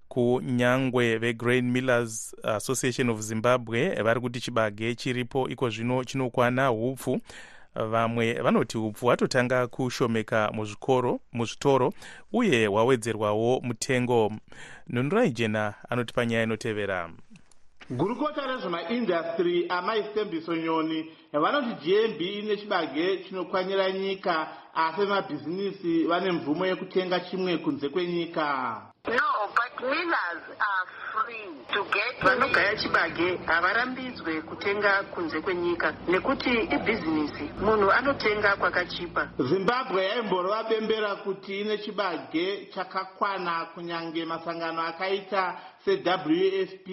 Kunyangwe 0.09 1.19
vegrain 1.19 1.71
millers 1.71 2.37
association 2.43 3.11
of 3.11 3.21
zimbabwe 3.21 4.03
vari 4.03 4.21
kuti 4.21 4.41
chibage 4.41 4.95
chiripo 4.95 5.49
iko 5.49 5.71
zvino 5.71 6.05
chinokwana 6.05 6.67
hupfu 6.67 7.21
vamwe 7.75 8.33
vanoti 8.33 8.79
upfu 8.79 9.07
hwatotanga 9.07 9.67
kushomeka 9.67 10.51
muzvikoro 10.55 11.21
muzvitoro 11.33 11.93
uye 12.33 12.67
hwawedzerwawo 12.67 13.61
mutengo. 13.61 14.33
Nhunurai 14.89 15.31
jena 15.31 15.75
anoti 15.89 16.15
panyaya 16.15 16.43
inotevera. 16.43 17.11
Gurukota 17.91 18.47
rezvemaindastry 18.47 19.67
amaistembiso 19.69 20.57
nyoni 20.57 21.07
vanoti 21.33 21.75
gmb 21.87 22.21
ine 22.21 22.57
chibage 22.57 23.17
chinokwanyira 23.19 23.93
nyika 23.93 24.49
asi 24.75 25.01
vemabhizinisi 25.01 26.05
vane 26.05 26.33
mvumo 26.33 26.67
yekutenga 26.67 27.21
chimwe 27.21 27.59
kunze 27.59 27.89
kwenyika 27.89 28.92
no 29.09 29.51
but 29.57 29.83
millers 29.91 30.43
are 30.63 30.85
free 31.13 31.51
to 31.75 31.83
get 31.91 32.21
vanogaya 32.23 32.77
chibage 32.77 33.37
havarambidzwe 33.47 34.43
kutenga 34.43 35.03
kunze 35.03 35.41
kwenyika 35.41 35.95
nekuti 36.09 36.51
ibhizinisi 36.51 37.51
munhu 37.61 37.91
anotenga 37.93 38.57
kwakachipa. 38.57 39.29
Zimbabwe 39.39 40.05
yaimborova 40.05 40.63
bembera 40.63 41.15
kuti 41.17 41.61
ine 41.61 41.79
chibage 41.79 42.67
chakakwana 42.75 43.65
kunyange 43.75 44.25
masangano 44.25 44.83
akaita 44.83 45.61
sewfp 45.85 46.89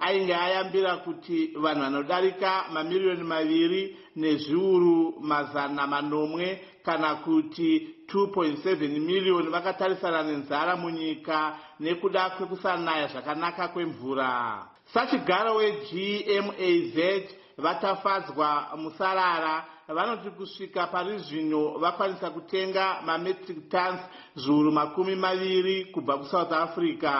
ainge 0.00 0.34
ayambira 0.34 0.96
kuti 0.96 1.46
vanhu 1.56 1.80
vanodarika 1.82 2.64
mamiriyoni 2.72 3.22
maviri 3.24 3.96
nezviuru 4.16 5.14
mazana 5.20 5.86
manomwe 5.86 6.60
kana 6.84 7.14
kuti 7.14 7.94
2.7 8.14 8.88
miriyoni 9.00 9.48
vakatarisana 9.50 10.22
nenzara 10.22 10.76
munyika 10.76 11.58
nekuda 11.80 12.30
kwekusanaya 12.30 13.06
zvakanaka 13.06 13.68
kwemvura. 13.68 14.66
Sachigaro 14.94 15.54
wegmaz 15.54 17.22
vatafadzwa 17.58 18.68
musarara 18.76 19.64
vanoti 19.88 20.30
kusvika 20.30 20.86
pari 20.86 21.18
zvino 21.18 21.78
vakwanisa 21.78 22.30
kutenga 22.30 23.02
mametric 23.06 23.68
tons 23.68 24.00
zviuru 24.36 24.72
makumi 24.72 25.14
maviri 25.16 25.84
kubva 25.92 26.18
kusouth 26.18 26.52
africa. 26.52 27.12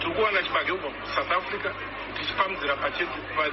Tiri 0.00 0.14
kuwana 0.14 0.42
chibage 0.42 0.72
kubva 0.72 0.90
kusouth 0.90 1.32
africa 1.32 1.70
tichipamudzira 2.16 2.76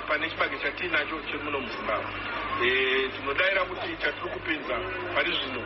pane 0.07 0.29
chibage 0.29 0.57
chatiinacho 0.57 1.21
chiri 1.27 1.43
muno 1.43 1.59
muzimbabwe 1.59 2.11
tinodayira 3.13 3.65
kuti 3.65 3.97
chatiri 4.01 4.29
kupinza 4.33 4.75
pari 5.15 5.31
zvino. 5.31 5.61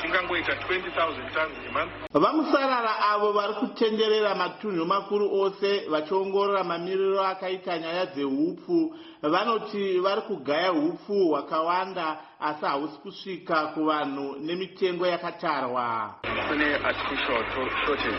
Chingangoita 0.00 0.52
20,000 0.52 1.32
tons 1.32 1.56
nemonth 1.64 1.92
vamusarara 2.12 2.92
avo 3.10 3.32
vari 3.32 3.54
kutenderera 3.54 4.34
matunhu 4.34 4.84
makuru 4.84 5.40
ose 5.40 5.88
vachiongorora 5.88 6.64
mamiriro 6.64 7.24
akaita 7.24 7.78
nyaya 7.78 8.06
dzeupfu 8.06 8.94
vanoti 9.22 10.00
vari 10.00 10.20
kugaya 10.20 10.72
upfu 10.72 11.28
hwakawanda 11.28 12.18
asi 12.40 12.64
hausi 12.66 12.98
kusvika 12.98 13.66
kuvanhu 13.66 14.36
nemitengo 14.40 15.06
yakatarwa. 15.06 16.14
Kune 16.48 16.74
artificial 16.74 17.44
shortage 17.54 18.16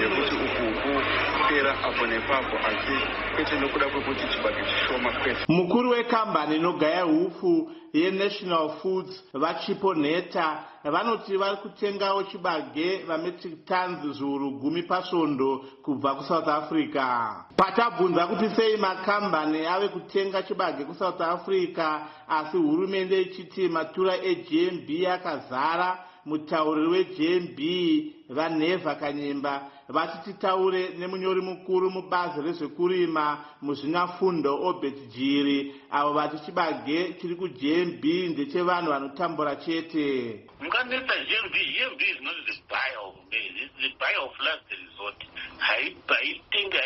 yekuti 0.00 0.34
ukuku 0.34 1.02
kupera 1.48 1.72
apo 1.84 2.06
nepapo 2.06 2.56
asi 2.58 2.96
kwete 3.34 3.60
nokuda 3.60 3.88
kwekuti 3.88 4.20
chibage 4.32 4.62
chishoma 4.64 5.12
kwete. 5.12 5.44
Mukuru 5.48 5.90
wekambani 5.90 6.56
inogaya 6.56 7.06
upfu 7.06 7.70
yenational 7.92 8.70
foods 8.82 9.24
vachipo 9.34 9.94
nheta 9.94 10.64
vanoti 10.84 11.36
vari 11.36 11.56
kutengawo 11.56 12.22
chibage 12.22 12.96
vametric 13.06 13.64
tons 13.64 14.16
zviuru 14.16 14.50
gumi 14.50 14.82
pasvondo 14.82 15.64
kubva 15.82 16.14
kusouth 16.14 16.48
africa. 16.48 17.30
Patabvunza 17.56 18.26
kuti 18.26 18.48
sei 18.56 18.76
makambani 18.76 19.66
ave 19.66 19.88
kutenga 19.88 20.42
chibage 20.42 20.84
kusouth 20.84 21.20
africa 21.20 22.00
asi 22.28 22.56
hurumende 22.56 23.22
ichiti 23.22 23.68
matura 23.68 24.16
egmb 24.16 25.06
akazara 25.12 25.98
mutauriri 26.26 26.88
wegmb 26.88 27.58
vanhevha 28.28 28.94
kanyemba 28.94 29.70
vachititaure 29.88 30.88
nemunyori 30.98 31.40
mukuru 31.40 31.90
mubazi 31.90 32.42
rezvekurima 32.42 33.44
muzvinafundo 33.62 34.50
obert 34.68 34.98
jiri 35.14 35.74
avo 35.90 36.12
vati 36.12 36.38
chibage 36.44 37.12
chiri 37.20 37.34
kugmb 37.34 38.04
ndechevanhu 38.04 38.90
vanotambura 38.90 39.56
chete. 39.56 40.06
Mukanetsa 40.60 41.14
gmb 41.28 41.54
gmb 41.54 42.00
is 42.02 42.20
not 42.20 42.36
the 42.46 42.56
buyer 42.68 42.98
of 43.06 43.14
maize 43.30 43.64
its 43.64 43.74
the 43.80 43.88
buyer 43.98 44.20
of 44.26 44.32
last 44.40 44.68
resort 44.70 45.18
haitenga 45.58 46.78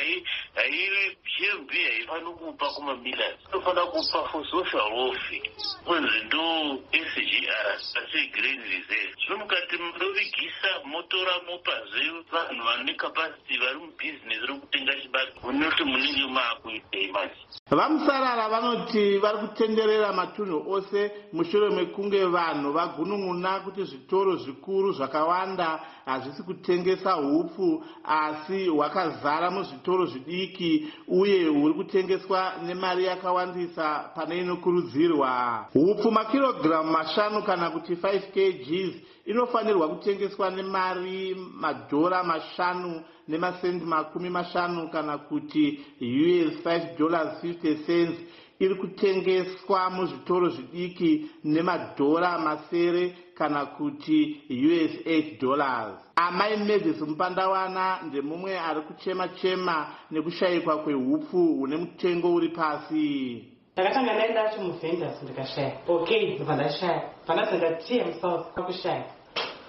haive 0.55 1.17
gmb 1.38 1.71
haifani 1.71 2.31
kupa 2.38 2.71
kumamilas 2.71 3.37
inofanira 3.53 3.87
kupa 3.87 4.29
for 4.29 4.45
social 4.47 4.93
welfare 4.93 5.51
kwenzi 5.85 6.21
ndo 6.27 6.79
sgr 6.93 7.67
asi 8.03 8.27
grain 8.27 8.61
reserve. 8.61 9.15
Zvino 9.23 9.37
mukati 9.38 9.77
munovigisa 9.77 10.71
motora 10.85 11.41
mopaze 11.47 12.11
vanhu 12.33 12.65
vane 12.65 12.91
capacity 12.96 13.59
vari 13.59 13.78
mubhizinesi 13.78 14.46
rokutenga 14.46 14.92
chibage. 15.00 15.33
Munoti 15.42 15.85
munenge 15.85 16.26
maakuitei 16.26 17.12
manje 17.12 17.42
vamusarara 17.70 18.48
vanoti 18.48 19.18
vari 19.18 19.38
kutenderera 19.38 20.12
matunhu 20.12 20.72
ose 20.72 21.11
mushure 21.33 21.70
mekunge 21.70 22.24
vanhu 22.24 22.72
vagunun'una 22.72 23.61
kuti 23.64 23.85
zvitoro 23.85 24.37
zvikuru 24.37 24.92
zvakawanda 24.92 25.81
hazvisi 26.07 26.42
kutengesa 26.42 27.16
upfu 27.16 27.85
asi 28.05 28.68
hwakazara 28.68 29.50
muzvitoro 29.50 30.07
zvidiki 30.07 30.92
uye 31.09 31.48
huri 31.48 31.74
kutengeswa 31.74 32.52
nemari 32.64 33.05
yakawandisa 33.05 34.11
pane 34.14 34.38
inokurudzirwa. 34.38 35.66
Upfu 35.74 36.11
makirogiramu 36.11 36.90
mashanu 36.90 37.42
kana 37.42 37.70
kuti 37.70 37.94
5 37.94 38.20
kgs 38.20 39.12
inofanirwa 39.26 39.88
kutengeswa 39.88 40.50
nemari 40.50 41.35
madhora 41.61 42.24
mashanu 42.24 43.02
nemasendi 43.28 43.85
makumi 43.85 44.30
mashanu 44.30 44.88
kana 44.90 45.18
kuti 45.18 45.80
us 46.00 46.66
5 46.66 46.96
dollars 46.98 47.44
50 47.44 47.87
cents. 47.87 48.18
Iri 48.58 48.74
kutengeswa 48.74 49.90
muzvitoro 49.90 50.48
zvidiki 50.48 51.30
nemadhora 51.44 52.38
masere 52.38 53.16
kana 53.35 53.66
kuti 53.66 54.40
us 54.50 55.06
8 55.06 55.40
dollars. 55.40 55.94
Amai 56.16 56.56
mezis 56.56 57.00
mupandawana 57.00 57.98
ndemumwe 58.02 58.58
ari 58.58 58.80
kuchema 58.80 59.28
chema 59.28 59.87
nekushayikwa 60.11 60.76
kweupfu 60.78 61.46
hune 61.46 61.76
mutengo 61.76 62.35
uri 62.35 62.48
pasi 62.48 63.44
ndakatanga 63.72 64.14
ndaenda 64.14 64.44
acho 64.44 64.62
muvhendas 64.62 65.22
ndikashaya. 65.22 65.72
Okay 65.88 66.35
ndobva 66.35 66.54
ndashaya. 66.54 67.02
Pandabva 67.26 67.56
ndatiye 67.56 68.04
musouth 68.04 68.46
kwakushaya. 68.54 69.04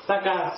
Saka 0.08 0.54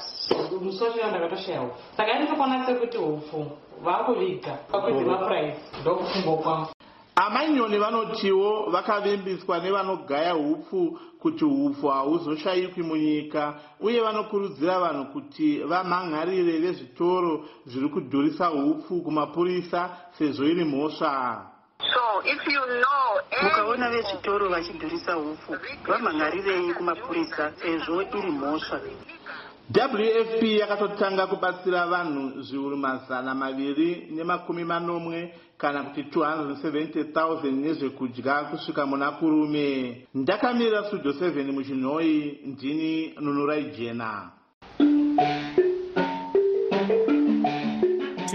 musi 0.62 0.84
wacho 0.84 1.08
ndakatoshaya 1.10 1.62
upfu 1.62 1.80
saka 1.98 2.20
nditokuona 2.20 2.66
sekuti 2.66 2.98
upfu 2.98 3.46
vakuviga 3.84 4.54
pakuti 4.72 5.04
mapuraisi 5.04 5.62
ndokufungwa 5.82 6.38
kwangu 6.38 6.70
amanyoni 7.16 7.78
vanotiwo 7.78 8.70
vakavimbiswa 8.70 9.60
nevanogaya 9.60 10.36
upfu 10.36 11.00
kuti 11.20 11.46
upfu 11.46 11.88
hahuzoshayikwi 11.88 12.84
munyika 12.84 13.60
uye 13.80 14.02
vanokurudzira 14.02 14.80
vanhu 14.80 15.06
kuti 15.06 15.60
vamhan'arire 15.60 16.60
vezvitoro 16.60 17.46
zviri 17.66 17.90
kudhurisa 17.90 18.52
upfu 18.52 19.02
kumapurisa 19.02 19.98
sezvo 20.18 20.46
iri 20.46 20.66
mhosva 20.66 21.55
so 21.94 22.22
if 22.26 22.48
you 22.48 22.62
know 22.82 23.10
mukaona 23.44 23.90
vezvitoro 23.90 24.50
vachidhurisa 24.50 25.18
upfu 25.18 25.58
vamhan'arirei 25.88 26.74
kumapurisa 26.74 27.52
sezvo 27.62 28.02
iri 28.02 28.32
mhosva. 28.32 28.80
Wfp 29.70 30.44
yakatotanga 30.44 31.28
kubatsira 31.28 31.88
vanhu 31.88 32.42
zviuru 32.42 32.78
mazana 32.78 33.36
maviri 33.36 34.08
nemakumi 34.12 34.64
manomwe 34.64 35.34
kana 35.58 35.84
kuti 35.84 36.02
270,000 36.02 37.52
nezvekudya 37.52 38.44
kusvika 38.44 38.86
muna 38.86 39.12
kurume. 39.12 40.08
Ndakamirira 40.14 40.84
studio 40.84 41.12
7 41.12 41.52
muchinhoi 41.52 42.40
ndini 42.46 43.14
nunurai 43.20 43.64
jena 43.64 44.32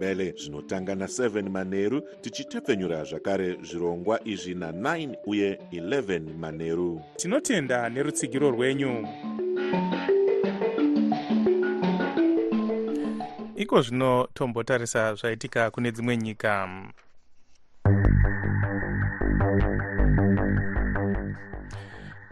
nendebele 0.00 0.34
zvinotanga 0.36 0.94
na7 0.94 1.48
manheru 1.48 2.00
tichitepfenyura 2.20 3.04
zvakare 3.04 3.58
zvirongwa 3.62 4.20
izvi 4.24 4.54
na9 4.54 5.16
uye 5.26 5.58
11 5.72 6.34
manheru 6.38 7.02
tinotenda 7.16 7.88
nerutsigiro 7.88 8.50
rwenyu. 8.50 9.06
Iko 13.56 13.82
zvino 13.82 14.28
tombotarisa 14.34 15.14
zvaitika 15.14 15.70
kune 15.70 15.92
dzimwe 15.92 16.16
nyika 16.16 16.68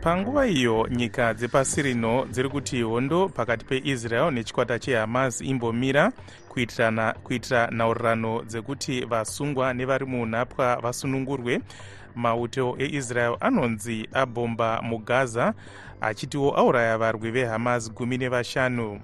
panguva 0.02 0.46
iyo 0.46 0.88
nyika 0.90 1.34
dzepasi 1.34 1.82
rino 1.82 2.24
dziri 2.30 2.48
kuti 2.48 2.82
hondo 2.82 3.28
pakati 3.28 3.64
peisrael 3.64 4.30
nechikwata 4.32 4.78
chehamas 4.78 5.40
imbomira 5.40 6.12
kuitira, 6.48 7.12
kuitira 7.22 7.70
nhaurirano 7.70 8.42
dzekuti 8.42 9.00
vasungwa 9.04 9.74
nevari 9.74 10.06
muunhapwa 10.06 10.76
vasunungurwe. 10.76 11.60
Mauto 12.14 12.76
eisrael 12.78 13.36
anonzi 13.40 14.08
abhomba 14.12 14.82
mugaza 14.82 15.54
achitiwo 16.00 16.50
auraya 16.56 16.98
varwi 16.98 17.30
vehamas 17.30 17.92
gumi 17.92 18.18
nevashanu 18.18 19.00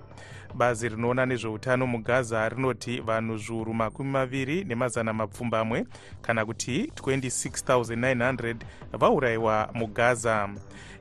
bazi 0.55 0.89
rinoona 0.89 1.27
nezveutano 1.27 1.87
mugaza 1.87 2.49
rinoti 2.49 3.01
vanhu 3.01 3.37
zviuru 3.39 3.75
makumi 3.75 4.11
maviri 4.11 4.65
nemazana 4.65 5.13
mapfumbamwe 5.13 5.87
kana 6.23 6.45
kuti 6.47 6.93
26900 6.97 8.57
vaurayiwa 8.93 9.71
mugaza. 9.75 10.49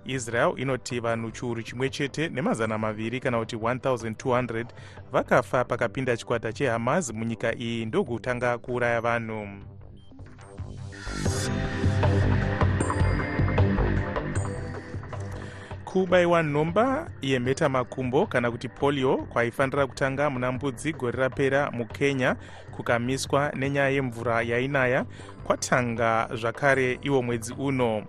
Israel 0.06 0.54
inoti 0.58 1.00
vanhu 1.00 1.32
chiuru 1.32 1.64
chimwe 1.64 1.90
chete 1.90 2.30
nemazana 2.30 2.78
maviri 2.78 3.20
kana 3.20 3.40
kuti 3.40 3.56
1200 3.56 4.66
vakafa 5.12 5.64
pakapinda 5.66 6.18
chikwata 6.18 6.54
chehamas 6.54 7.14
munyika 7.14 7.56
iyi 7.56 7.86
ndokutanga 7.86 8.58
kuuraya 8.58 9.02
vanhu 9.02 9.48
kubayiwa 15.94 16.44
nhomba 16.44 17.12
yemhetamakumbo 17.22 18.26
kana 18.28 18.52
kuti 18.52 18.70
polio 18.70 19.18
kwaifanira 19.18 19.88
kutanga 19.88 20.30
muna 20.30 20.52
mbudzi 20.52 20.94
gore 20.94 21.18
rapera 21.18 21.72
mukenya 21.72 22.36
kukamiswa 22.76 23.52
nenyaya 23.56 23.90
yemvura 23.90 24.42
yainaya. 24.42 25.06
Kwatanga 25.44 26.30
zvakare 26.36 27.00
iwo 27.02 27.22
mwedzi 27.22 27.54
uno. 27.54 28.04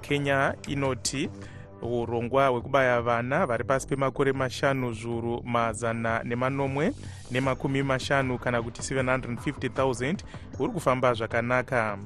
Kenya 0.00 0.54
inoti 0.68 1.30
urongwa 1.82 2.48
hwekubaya 2.48 3.02
vana 3.02 3.46
vari 3.46 3.64
pasi 3.64 3.86
pemakore 3.86 4.32
mashanu 4.32 4.92
zviuru 4.92 5.42
mazana 5.44 6.22
nemanomwe 6.24 6.92
nemakumi 7.30 7.82
mashanu 7.82 8.38
kana 8.38 8.62
kuti 8.62 8.94
750,000 8.94 10.16
huri 10.58 10.72
kufamba 10.72 11.14
zvakanaka. 11.14 11.98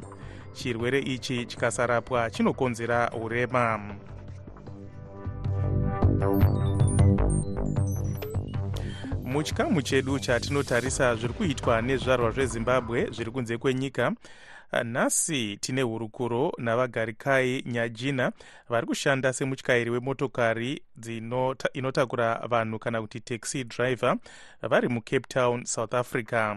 Chirwere 0.52 0.98
ichi 0.98 1.46
chikasarapwa 1.46 2.30
chinokonzera 2.30 3.10
urema 3.10 3.80
muchikamu 9.24 9.82
chedu 9.82 10.18
chatinotarisa 10.18 11.14
zviri 11.14 11.34
kuitwa 11.34 11.82
nezvizvarwa 11.82 12.30
zvezimbabwe 12.30 13.10
zviri 13.10 13.30
kunze 13.30 13.58
kwenyika 13.58 14.12
nhasi 14.84 15.56
tine 15.56 15.82
hurukuro 15.82 16.52
navagarikai 16.58 17.62
nyajina 17.66 18.32
vari 18.68 18.86
kushanda 18.86 19.32
semutyairi 19.32 19.90
wemotokari 19.90 20.82
inotakura 21.72 22.34
vanhu 22.48 22.78
kana 22.78 23.00
kuti 23.00 23.20
taxi 23.20 23.64
driver 23.64 24.16
vari 24.62 24.88
mucape 24.88 25.28
town 25.28 25.64
south 25.64 25.94
africa. 25.94 26.56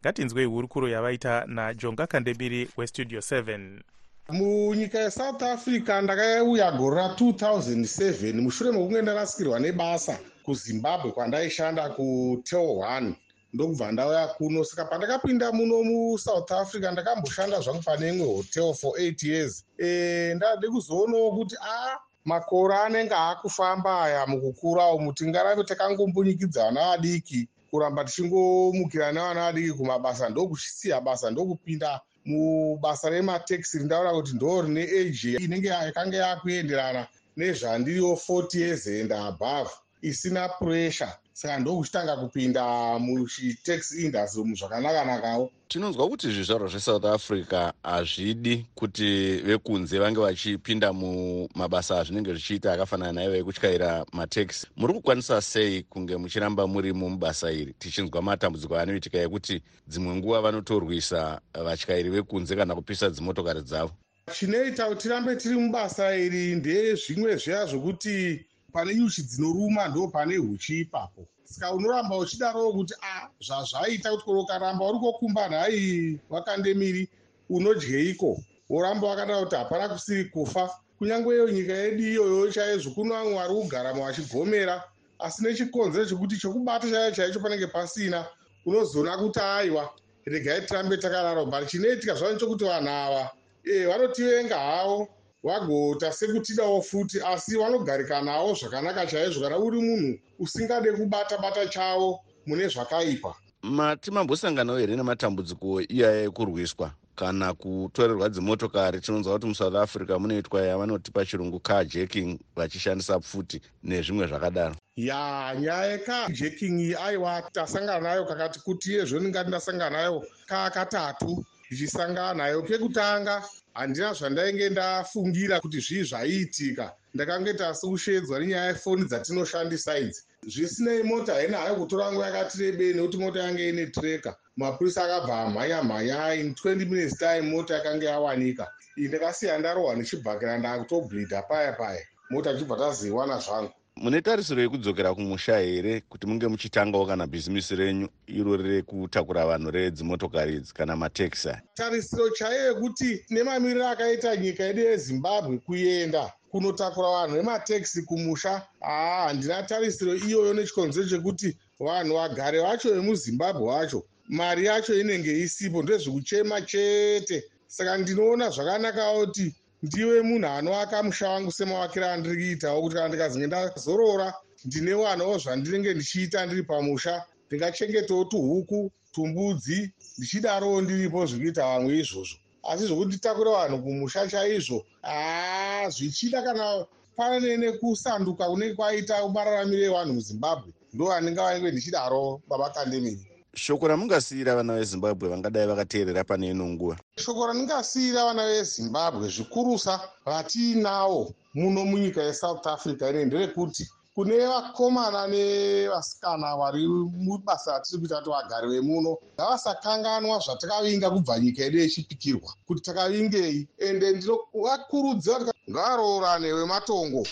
Ngatinzwei 0.00 0.44
hurukuro 0.44 0.88
yavaita 0.88 1.44
najonga 1.46 2.06
kandebiri 2.06 2.68
westudio 2.76 3.20
7 3.20 3.80
munyika 4.28 4.98
yesouth 4.98 5.42
africa 5.42 6.00
ndakauya 6.02 6.72
gore 6.72 7.00
ra2007 7.02 8.32
mushure 8.40 8.72
mekunge 8.72 9.02
ndarasikirwa 9.02 9.60
nebasa 9.60 10.18
kuzimbabwe 10.44 11.12
kwandaishanda 11.12 11.88
kutel 11.88 12.58
1 12.58 13.12
ndokubva 13.52 13.92
ndauya 13.92 14.26
kuno 14.26 14.64
saka 14.64 14.84
pandakapinda 14.84 15.52
muno 15.52 15.82
musouth 15.82 16.52
africa 16.52 16.92
ndakamboshanda 16.92 17.60
zvangu 17.60 17.82
pane 17.82 18.08
imwe 18.08 18.26
hotel 18.26 18.74
for 18.74 18.98
8 18.98 19.28
years. 19.28 19.64
E, 19.78 20.32
ndade 20.36 20.68
kuzoonawo 20.68 21.30
kuti 21.36 21.56
a 21.60 21.98
makore 22.24 22.74
anenge 22.76 23.14
akufamba 23.14 24.02
aya 24.02 24.26
mukukura 24.26 24.86
umu 24.92 25.12
tingarave 25.12 25.64
takangombonyikidza 25.64 26.64
vana 26.64 26.80
vadiki 26.90 27.48
kuramba 27.70 28.04
tichingomukira 28.04 29.12
nevana 29.12 29.40
vadiki 29.52 29.72
kumabasa. 29.72 30.28
Ndokusiya 30.28 31.00
basa 31.00 31.30
ndokupinda 31.30 32.00
mubasa 32.24 33.10
remateksi 33.10 33.78
rindaura 33.78 34.12
kuti 34.12 34.32
ndo 34.34 34.62
rine 34.62 34.82
age 34.82 35.36
inenge 35.44 35.68
yakanga 35.68 36.16
yakuenderana 36.16 37.06
nezvandiriwo 37.36 38.14
40 38.28 38.58
years 38.58 38.86
and 38.86 39.12
above 39.12 39.70
isina 40.04 40.48
pressure. 40.48 41.12
Saka 41.32 41.58
ndokuchitanga 41.58 42.16
kupinda 42.16 42.62
muchitaxi 42.98 44.04
industry 44.04 44.40
umu 44.40 44.54
zvakanakanakawo 44.56 45.50
tinonzwa 45.68 46.08
kuti 46.08 46.30
zvizvarwa 46.30 46.68
zvesouth 46.68 47.04
africa 47.04 47.72
hazvidi 47.82 48.66
kuti 48.74 49.36
vekunze 49.36 49.98
vange 49.98 50.20
vachipinda 50.20 50.92
mumabasa 50.92 51.98
azvinenge 51.98 52.30
zvichiita 52.32 52.72
akafanana 52.72 53.12
naivo 53.12 53.34
ekutyaira 53.34 54.06
mataxi 54.12 54.66
muri 54.76 54.94
kukwanisa 54.94 55.42
sei 55.42 55.82
kunge 55.82 56.16
muchiramba 56.16 56.66
muri 56.66 56.92
mumubasa 56.92 57.50
iri? 57.52 57.74
Tichinzwa 57.78 58.22
matambudziko 58.22 58.78
anoitika 58.78 59.18
ekuti 59.18 59.62
dzimwe 59.88 60.14
nguva 60.14 60.40
vanotorwisa 60.40 61.40
vatyairi 61.54 62.10
vekunze 62.10 62.56
kana 62.56 62.74
kupisa 62.74 63.10
dzimotokari 63.10 63.62
dzavo. 63.62 63.90
Chinoita 64.32 64.86
kuti 64.86 65.02
tirambe 65.02 65.36
tiri 65.36 65.54
mubasa 65.54 66.16
iri 66.16 66.54
ndezvimwe 66.54 67.36
zviya 67.36 67.66
zvokuti 67.66 68.46
pane 68.74 68.94
nyuchi 68.94 69.22
dzinoruma 69.22 69.88
ndo 69.88 70.08
pane 70.08 70.36
huchi 70.36 70.80
ipapo. 70.80 71.26
Saka 71.44 71.72
unoramba 71.72 72.16
uchidarowo 72.16 72.72
kuti 72.72 72.94
a 73.02 73.28
zvazvaita 73.40 74.10
kuti 74.10 74.24
koro 74.24 74.40
ukaramba 74.42 74.84
uri 74.88 74.98
kokumba 74.98 75.48
nhai 75.48 76.18
wakandemiri 76.30 77.08
unodyeiko 77.50 78.42
woramba 78.70 79.08
wakada 79.08 79.40
kuti 79.44 79.56
hapana 79.56 79.88
kusiri 79.88 80.24
kufa. 80.24 80.70
Kunyange 80.98 81.52
nyika 81.52 81.72
yedu 81.72 82.02
iyoyo 82.02 82.52
chaizvo 82.52 82.90
kuno 82.90 83.14
vamwe 83.14 83.34
vari 83.34 83.54
kugarama 83.54 84.00
vachigomera 84.00 84.82
asi 85.18 85.42
nechikonzero 85.42 86.06
chekuti 86.06 86.36
chokubata 86.36 86.90
chaicho 86.90 87.16
chaicho 87.16 87.40
panenge 87.40 87.66
pasina 87.66 88.26
unozoona 88.66 89.18
kuti 89.18 89.40
aiwa 89.40 89.90
regai 90.26 90.66
tirambe 90.66 90.96
takararo 90.96 91.46
bhari 91.46 91.66
chinoitika 91.66 92.14
zvavo 92.14 92.38
chokuti 92.38 92.64
vanhu 92.64 92.88
ava 92.88 93.30
e 93.64 93.86
vanotivenga 93.86 94.58
havo 94.58 95.08
vagoita 95.44 96.12
sekutidawo 96.12 96.82
futi 96.82 97.20
asi 97.20 97.56
vanogarika 97.58 98.22
nawo 98.22 98.54
zvakanaka 98.54 99.06
chaizvo. 99.06 99.42
Kana 99.42 99.58
uri 99.58 99.80
munhu 99.80 100.18
usingade 100.38 100.92
kubata 100.92 101.38
bata 101.38 101.66
chavo 101.66 102.20
mune 102.46 102.68
zvakaipa. 102.68 103.34
Mati 103.62 104.10
mambosanganawo 104.10 104.78
here 104.78 104.96
nematambudziko 104.96 105.80
iyaya 105.82 106.24
ekurwiswa? 106.24 106.90
Kana 107.16 107.54
kutorerwa 107.54 108.28
dzimotokari 108.28 109.00
tinonzwa 109.00 109.34
kuti 109.34 109.46
musouth 109.46 109.76
africa 109.76 110.18
munoitwa 110.18 110.62
yavanoti 110.62 111.10
pachirungu 111.10 111.60
carjacking 111.60 112.38
vachishandisa 112.56 113.20
pfuti 113.20 113.60
nezvimwe 113.82 114.26
zvakadaro. 114.26 114.74
Ya 114.96 115.54
nyaya 115.60 115.92
yekajeking 115.92 116.80
iyi 116.80 116.94
aiwa 116.94 117.42
tasangana 117.52 118.00
nayo 118.00 118.24
kakati 118.24 118.60
kuti 118.60 118.92
yezvo 118.94 119.20
ndingati 119.20 119.48
ndasangana 119.48 119.90
nayo 119.90 120.24
kakatatu 120.46 121.44
ndichisangana 121.70 122.34
nayo 122.34 122.62
kekutanga 122.62 123.42
handina 123.74 124.12
zvandainge 124.14 124.68
ndafungira 124.70 125.60
kuti 125.60 125.80
zvii 125.80 126.02
zvaiitika. 126.10 126.92
Ndakange 127.14 127.54
tasi 127.54 127.86
kushedzwa 127.86 128.38
nenyaya 128.38 128.66
yefoni 128.66 129.04
dzatinoshandisa 129.04 129.98
idzi. 129.98 130.22
Zvisinei 130.46 131.02
mota 131.02 131.34
haina 131.34 131.58
hayo 131.58 131.74
kutora 131.76 132.12
nguva 132.12 132.26
yakati 132.26 132.58
rebei 132.58 132.94
nekuti 132.94 133.16
mota 133.16 133.38
yange 133.42 133.68
ine 133.68 133.86
treka 133.86 134.36
mapurisa 134.56 135.04
akabva 135.04 135.40
amhanya 135.40 135.82
mhanya 135.82 136.34
in 136.34 136.52
20 136.52 136.76
minutes 136.76 137.18
time 137.18 137.40
mota 137.42 137.74
yakanga 137.74 138.06
yawanika. 138.06 138.72
Ii 138.98 139.08
ndakasiya 139.08 139.58
ndarohwa 139.58 139.94
ndichibhakira 139.94 140.58
ndakutobhleedha 140.58 141.42
paya 141.42 141.72
paya. 141.72 142.02
Mota 142.30 142.52
tichibva 142.52 142.76
taziwana 142.76 143.38
zvangu 143.38 143.72
mune 143.96 144.20
tarisiro 144.20 144.62
yekudzokera 144.62 145.14
kumusha 145.14 145.58
here 145.58 146.00
kuti 146.00 146.26
munge 146.26 146.48
muchitangawo 146.48 147.06
kana 147.06 147.26
bhizimisi 147.26 147.76
renyu 147.76 148.08
iro 148.26 148.56
rekutakura 148.56 149.46
vanhu 149.46 149.70
redzimotokari 149.70 150.54
idzi 150.56 150.74
kana 150.74 150.96
matekisi 150.96 151.48
aya? 151.48 151.62
Tarisiro 151.74 152.30
chaiyo 152.30 152.66
yekuti 152.68 153.24
nemamiriro 153.30 153.88
akaita 153.88 154.36
nyika 154.36 154.64
yedu 154.64 154.80
yezimbabwe 154.80 155.58
kuenda 155.58 156.32
kunotakura 156.50 157.08
vanhu 157.08 157.36
vematekisi 157.36 158.02
kumusha. 158.02 158.62
Haa 158.80 159.26
handina 159.28 159.62
tarisiro 159.62 160.14
iyoyo 160.14 160.54
nechikonzero 160.54 161.08
chekuti 161.08 161.56
vanhu 161.80 162.14
vagare 162.14 162.60
vacho 162.60 162.94
vemuzimbabwe 162.94 163.66
vacho. 163.66 164.02
Mari 164.28 164.66
yacho 164.66 165.00
inenge 165.00 165.38
isipo 165.40 165.82
ndezvekuchema 165.82 166.60
chete. 166.60 167.44
Saka 167.66 167.98
ndinoona 167.98 168.50
zvakanakawo 168.50 169.26
kuti 169.26 169.54
ndiwe 169.84 170.22
munhu 170.28 170.48
anoaka 170.48 171.02
musha 171.02 171.28
wangu 171.28 171.52
semavakiro 171.52 172.06
andiri 172.08 172.36
kuitawo 172.36 172.82
kuti 172.82 172.94
kana 172.94 173.08
ndikazinge 173.08 173.46
ndazorora 173.46 174.28
ndinewanawo 174.66 175.34
zvandinenge 175.42 175.94
ndichiita 175.94 176.46
ndiri 176.46 176.62
pamusha. 176.62 177.14
Ndingachengetawo 177.46 178.24
tuhuku 178.24 178.90
tumbudzi 179.12 179.78
ndichidarowo 180.18 180.80
ndiripo 180.80 181.26
zvekuita 181.28 181.62
vamwe 181.70 181.92
izvozvo. 182.02 182.36
Asi 182.70 182.86
zvokuti 182.86 183.08
nditakure 183.08 183.50
vanhu 183.50 183.76
kumusha 183.84 184.28
chaizvo 184.32 184.78
haa 185.02 185.88
zvichida 185.94 186.42
kana 186.42 186.86
pane 187.16 187.56
nekusanduka 187.56 188.44
kunenge 188.48 188.74
kwaita 188.74 189.28
mararamiro 189.28 189.82
evanhu 189.90 190.12
muzimbabwe. 190.16 190.70
Ndo 190.92 191.04
vandinga 191.10 191.42
vange 191.44 191.70
ndichidaro 191.70 192.40
baba 192.48 192.70
kandemiri 192.74 193.33
shoko 193.54 193.88
ramungasiyira 193.88 194.56
vana 194.56 194.74
vezimbabwe 194.74 195.28
vangadai 195.28 195.66
vakateerera 195.66 196.24
pane 196.24 196.50
ino 196.50 196.66
nguva. 196.66 196.96
Shoko 197.16 197.46
randingasiyira 197.46 198.24
vana 198.24 198.46
vezimbabwe 198.46 199.28
zvikurusa 199.28 200.00
vatiinawo 200.26 201.34
muno 201.54 201.84
munyika 201.84 202.22
yesouth 202.22 202.66
africa 202.66 203.10
ine 203.10 203.24
nderekuti 203.24 203.88
kune 204.14 204.46
vakomana 204.46 205.26
nevasikana 205.26 206.56
vari 206.56 206.86
mubasa 207.26 207.72
ratiri 207.72 207.98
kuita 207.98 208.16
kuti 208.16 208.30
vagari 208.30 208.68
vemuno 208.68 209.16
ngavasakanganwa 209.34 210.38
zvatakavinga 210.38 211.10
kubva 211.10 211.38
nyika 211.38 211.62
yedu 211.62 211.78
yechipikirwa 211.78 212.50
kuti 212.66 212.80
takavingei. 212.82 213.68
Ende 213.78 214.12
ndinovakurudzira 214.12 215.38
kuti 215.38 215.70
ngavaroorane 215.70 216.52
vematongo 216.52 217.26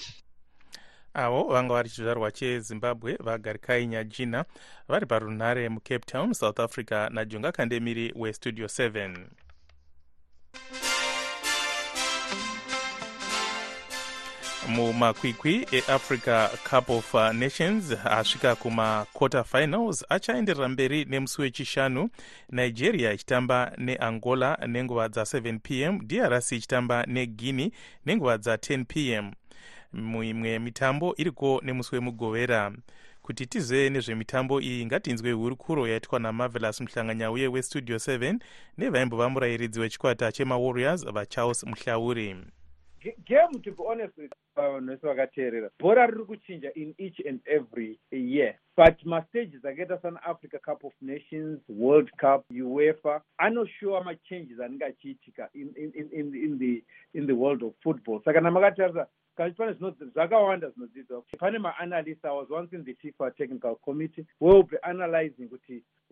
avo 1.15 1.45
vanga 1.45 1.75
vari 1.75 1.89
chizvarwa 1.89 2.31
chezimbabwe 2.31 3.17
vagarikainya 3.21 4.05
jina 4.05 4.45
vari 4.89 5.07
parunhare 5.07 5.69
mucape 5.69 6.07
town 6.07 6.33
south 6.35 6.61
africa 6.61 7.09
najonga 7.11 7.53
kandemiri 7.53 8.13
westudio 8.17 8.67
7 8.67 9.27
mumakwikwi 14.69 15.67
eafrica 15.73 16.51
cup 16.71 16.91
of 16.91 17.15
nations 17.15 17.93
asvika 18.05 18.55
kumaquarter 18.55 19.45
finals 19.45 20.05
achaenderera 20.09 20.69
mberi 20.69 21.05
nemusi 21.05 21.41
wechishanu. 21.41 22.09
Nigeria 22.51 23.13
ichitamba 23.13 23.73
neangola 23.79 24.59
nenguva 24.67 25.07
dza7 25.07 25.59
p 25.59 25.83
m 25.83 25.99
drc 26.07 26.53
ichitamba 26.53 27.05
neguinea 27.07 27.71
nenguva 28.07 28.37
dza10 28.37 28.85
p 28.85 29.13
m 29.13 29.33
muimwe 29.93 30.59
mitambo 30.59 31.15
iriko 31.17 31.61
nemusi 31.65 31.95
wemugovera 31.95 32.73
kuti 33.23 33.47
tizive 33.47 33.91
nezvemitambo 33.91 34.61
iyi 34.61 34.87
ngatinzwe 34.87 35.33
hurukuro 35.33 35.89
yaitwa 35.89 36.19
namarvelous 36.21 36.81
muhlanganyauye 36.81 37.49
westudio 37.49 37.97
7 37.97 38.39
nevaimbova 38.79 39.29
murayiridzi 39.29 39.81
wechikwata 39.81 40.33
chemawarriors 40.33 41.05
vacharles 41.13 41.65
muhlauri 41.65 42.37
game 43.27 43.61
to 43.65 43.71
be 43.73 43.83
honest 43.89 44.17
with 44.19 44.31
vanhu 44.57 44.87
vese 44.87 45.07
vakateerera. 45.07 45.71
Bhora 45.81 46.07
riri 46.07 46.25
kuchinja 46.25 46.71
in 46.75 46.95
each 46.99 47.21
and 47.29 47.41
every 47.47 47.99
year 48.11 48.55
but 48.77 49.05
mastages 49.05 49.65
akaita 49.65 49.99
sana 50.03 50.23
africa 50.25 50.59
cup 50.65 50.85
of 50.85 50.93
nations 51.01 51.61
world 51.69 52.11
cup 52.21 52.45
uefa 52.51 53.23
anoshowa 53.39 54.05
machanges 54.05 54.61
anenge 54.61 54.85
achiitika 54.85 55.49
in, 55.55 55.69
in, 55.77 55.93
in, 56.13 56.35
in, 56.35 56.59
the, 56.59 56.85
in 57.19 57.27
the 57.27 57.33
world 57.33 57.63
of 57.63 57.73
football. 57.83 58.21
Saka 58.25 58.41
namakatarisa 58.41 59.07
kachi 59.37 59.57
pane 59.57 59.73
zvakawanda 59.73 60.71
zvinodzidzwa 60.71 61.23
pane 61.39 61.59
maanalyst 61.59 62.25
i 62.25 62.31
was 62.31 62.51
once 62.51 62.77
in 62.77 62.85
the 62.85 62.95
fifa 62.95 63.31
technical 63.31 63.77
committee 63.77 64.27
will 64.41 64.63
be 64.63 64.77
analyzing 64.83 65.49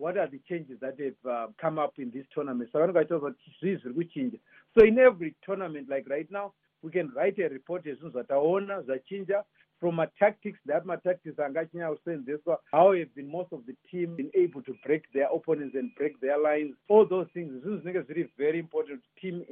what 0.01 0.17
are 0.17 0.27
the 0.27 0.39
changes 0.49 0.79
that 0.79 0.99
have 0.99 1.31
uh, 1.31 1.47
come 1.61 1.77
up 1.77 1.99
in 1.99 2.09
this 2.11 2.25
tournament. 2.33 2.71
Vanenge 2.73 2.93
vachitaura 2.93 3.31
kuti 3.31 3.51
zvii 3.61 3.75
zviri 3.75 3.95
kuchinja 3.95 4.39
so 4.73 4.85
in 4.85 4.97
every 4.97 5.35
tournament 5.45 5.89
like 5.89 6.09
right 6.09 6.31
now 6.31 6.53
we 6.81 6.91
can 6.91 7.11
write 7.15 7.39
a 7.39 7.49
report 7.49 7.85
yezvinhu 7.85 8.11
zvataona 8.11 8.81
zvachinja 8.81 9.43
from 9.79 9.95
matactics 9.95 10.59
that 10.65 10.85
matactics 10.85 11.39
anga 11.39 11.59
achinyanya 11.59 11.95
kusenzeswa 11.95 12.57
how 12.71 12.93
have 12.93 13.13
been 13.15 13.27
most 13.27 13.53
of 13.53 13.65
the 13.65 13.75
team 13.91 14.15
been 14.15 14.31
able 14.33 14.61
to 14.61 14.73
break 14.85 15.11
their 15.13 15.29
opponents 15.35 15.75
and 15.75 15.95
break 15.95 16.19
their 16.19 16.37
lines? 16.37 16.75
All 16.89 17.07
those 17.09 17.29
things 17.33 17.63
zvinhu 17.63 17.77
zvinenge 17.77 18.01
zviri 18.01 18.29
very 18.37 18.59
important 18.59 19.03
team 19.21 19.45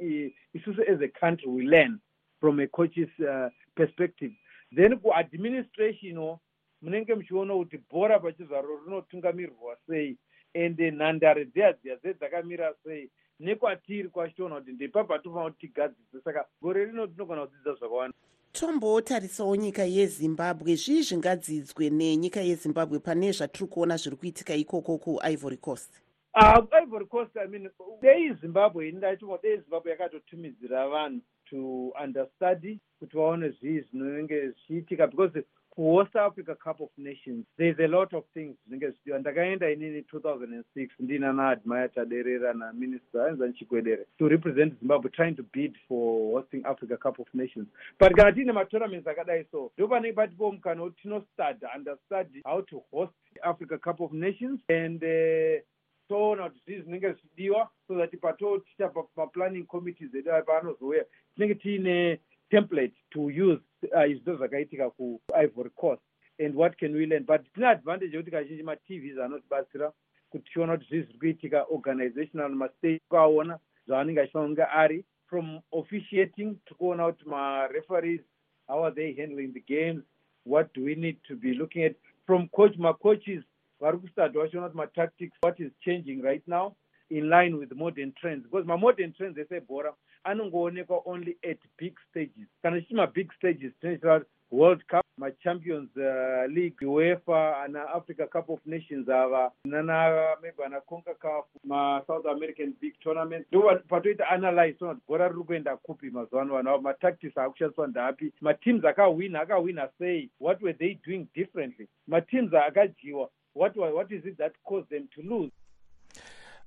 isusu 0.54 0.82
as 0.82 1.00
a 1.00 1.08
country 1.08 1.48
we 1.48 1.62
learn 1.62 2.00
from 2.40 2.60
a 2.60 2.66
coaches 2.66 3.08
uh, 3.20 3.48
perspective. 3.76 4.32
Then 4.72 4.98
kuadministration 4.98 6.38
munenge 6.82 7.14
muchiona 7.14 7.54
kuti 7.54 7.78
bhora 7.90 8.20
pachizvaro 8.20 8.80
rinotungamirirwa 8.86 9.76
sei 9.86 10.16
and 10.54 10.78
nhandare 10.78 11.44
dziya 11.44 11.72
dziya 11.72 11.96
dzedzakamira 11.96 12.74
sei 12.84 13.10
nekwatiri 13.40 14.08
kwachitoona 14.08 14.60
kuti 14.60 14.72
ndepapa 14.72 15.18
tofanira 15.18 15.50
kuti 15.50 15.66
tigadzidze. 15.66 16.20
Saka 16.24 16.46
gore 16.62 16.84
rino 16.84 17.06
tinogona 17.06 17.46
kudzidza 17.46 17.74
zvakawanda. 17.74 18.16
Tombotarisawo 18.52 19.56
nyika 19.56 19.84
yezimbabwe. 19.84 20.74
Zvii 20.74 21.02
zvingadzidzwe 21.02 21.90
nenyika 21.90 22.40
yezimbabwe 22.40 22.98
pane 22.98 23.32
zvatiri 23.32 23.66
kuona 23.66 23.96
zviri 23.96 24.16
kuitika 24.16 24.54
ikoko 24.54 24.98
kuivory 24.98 25.56
coast? 25.56 25.92
Uh, 26.34 26.82
ivory 26.82 27.06
coast 27.06 27.36
i 27.36 27.48
mean 27.48 27.70
dei 28.02 28.34
zimbabwe 28.40 28.88
ini 28.88 28.98
ndachimo 28.98 29.38
dei 29.42 29.56
zimbabwe 29.56 29.90
yakatotumidzira 29.90 30.88
vanhu 30.88 31.20
to 31.50 31.92
understudy 32.04 32.78
kuti 32.98 33.16
vaone 33.16 33.48
zvii 33.48 33.80
zvinenge 33.80 34.48
zvichiitika 34.48 35.06
because 35.06 35.42
kuhost 35.70 36.16
africa 36.16 36.54
cup 36.64 36.80
of 36.80 36.90
nations 36.98 37.46
thereis 37.56 37.80
a 37.80 37.86
lot 37.88 38.16
of 38.16 38.24
things 38.34 38.56
zvinenge 38.66 38.90
zvichidiwa 38.90 39.18
ndakaenda 39.18 39.70
inini 39.70 40.00
2006 40.00 40.88
ndiina 40.98 41.32
naadmire 41.32 41.88
taderera 41.88 42.52
naminister 42.52 43.20
ainza 43.20 43.46
nchikwedere 43.46 44.06
to 44.18 44.28
represent 44.28 44.78
zimbabwe 44.78 45.10
trying 45.10 45.34
to 45.34 45.44
bid 45.52 45.78
for 45.88 46.32
hosting 46.32 46.66
africa 46.66 46.96
cup 46.96 47.18
of 47.18 47.34
nations. 47.34 47.68
But 48.00 48.12
kana 48.12 48.32
tiine 48.32 48.52
matournaments 48.52 49.06
akadai 49.06 49.44
so 49.50 49.72
ndo 49.76 49.88
panenge 49.88 50.12
patipo 50.12 50.52
mukana 50.52 50.82
wekuti 50.82 51.02
tinostudy 51.02 51.66
understudy 51.76 52.40
how 52.44 52.62
to 52.62 52.82
host 52.90 53.12
africa 53.42 53.78
cup 53.78 54.00
of 54.00 54.12
nations 54.12 54.60
and 54.68 55.02
uh, 55.02 55.62
toona 56.10 56.50
kuti 56.50 56.60
zvii 56.66 56.82
zvinenge 56.82 57.12
zvichidiwa 57.12 57.70
so 57.86 57.98
that 57.98 58.20
patoticha 58.20 58.90
maplanning 59.16 59.66
committees 59.66 60.14
edu 60.14 60.30
paanozouya 60.46 61.04
tinenge 61.34 61.54
tiine 61.54 62.18
template 62.50 62.94
to 63.10 63.20
use 63.20 63.62
uh, 63.96 64.10
izvo 64.10 64.36
zvakaitika 64.36 64.90
kuivory 64.90 65.70
coast 65.70 66.02
and 66.38 66.54
what 66.54 66.76
can 66.78 66.94
we 66.94 67.06
learn? 67.06 67.24
But 67.24 67.42
tine 67.54 67.66
advantage 67.66 68.16
yekuti 68.16 68.30
kazhinji 68.30 68.62
matvs 68.62 69.18
anotibatsira 69.18 69.92
kuti 70.30 70.44
tichiona 70.44 70.76
kuti 70.76 70.88
zvii 70.88 71.02
zviri 71.02 71.18
kuitika 71.18 71.64
organizational 71.64 72.50
mastate 72.50 73.00
kwaona 73.08 73.58
zvaanenge 73.86 74.20
achifanira 74.20 74.46
kunge 74.46 74.62
ari 74.62 75.04
from 75.26 75.60
officiating 75.72 76.56
tikuona 76.66 77.12
kuti 77.12 77.28
mareferees 77.28 78.20
how 78.66 78.84
are 78.84 78.94
they 78.94 79.14
handling 79.14 79.52
the 79.52 79.64
games? 79.74 80.02
What 80.44 80.74
do 80.74 80.84
we 80.84 80.94
need 80.94 81.16
to 81.28 81.36
be 81.36 81.54
looking 81.54 81.84
at? 81.84 81.94
From 82.26 82.48
coach 82.48 82.76
macoaches 82.78 83.44
vari 83.80 83.98
kustarta 83.98 84.38
vachiona 84.38 84.68
kuti 84.68 84.76
matactics 84.78 85.36
what 85.42 85.60
is 85.60 85.72
changing 85.80 86.22
right 86.22 86.48
now 86.48 86.76
in 87.10 87.28
line 87.28 87.56
with 87.56 87.72
modern 87.72 88.12
trends. 88.20 88.44
Because 88.44 88.66
mamodern 88.66 89.16
trends 89.16 89.38
ese 89.38 89.56
ebhora 89.56 89.94
anongoonekwa 90.24 91.02
only 91.06 91.36
at 91.50 91.58
big 91.78 91.94
stages. 92.10 92.48
Kana 92.62 92.80
chichi 92.80 92.94
mabig 92.94 93.32
stages 93.36 93.72
tinoitira 93.82 94.24
world 94.50 94.82
cup 94.88 95.06
machampions 95.18 95.88
uh, 95.96 96.46
league 96.52 96.86
uefa 96.86 97.62
anaafrica 97.62 98.26
cup 98.26 98.50
of 98.50 98.58
nations 98.66 99.08
ava 99.08 99.52
nana 99.64 100.36
maybe 100.42 100.64
ana 100.64 100.80
concacaf 100.80 101.44
masouth 101.64 102.26
american 102.26 102.74
big 102.80 102.94
tournament 103.00 103.46
ndo 103.52 103.80
patoita 103.88 104.28
analyze 104.28 104.78
tona 104.78 104.94
kuti 104.94 105.06
bhora 105.08 105.28
riri 105.28 105.44
kuenda 105.44 105.76
kupi 105.76 106.10
mazuva 106.10 106.42
ano 106.42 106.54
vanhu 106.54 106.70
avo 106.70 106.82
matactics 106.82 107.38
aakushandiswa 107.38 107.86
ndapi 107.86 108.32
mateams 108.40 108.84
akawina 108.84 109.40
akawina 109.40 109.88
sei. 109.98 110.30
What 110.40 110.62
were 110.62 110.78
they 110.78 110.98
doing 111.06 111.26
differently? 111.34 111.88
Mateams 112.08 112.54
akadyiwa 112.54 113.30
what, 113.54 113.76
what 113.76 114.12
is 114.12 114.24
it 114.24 114.38
that 114.38 114.52
caused 114.64 114.88
them 114.90 115.08
to 115.14 115.22
lose? 115.22 115.52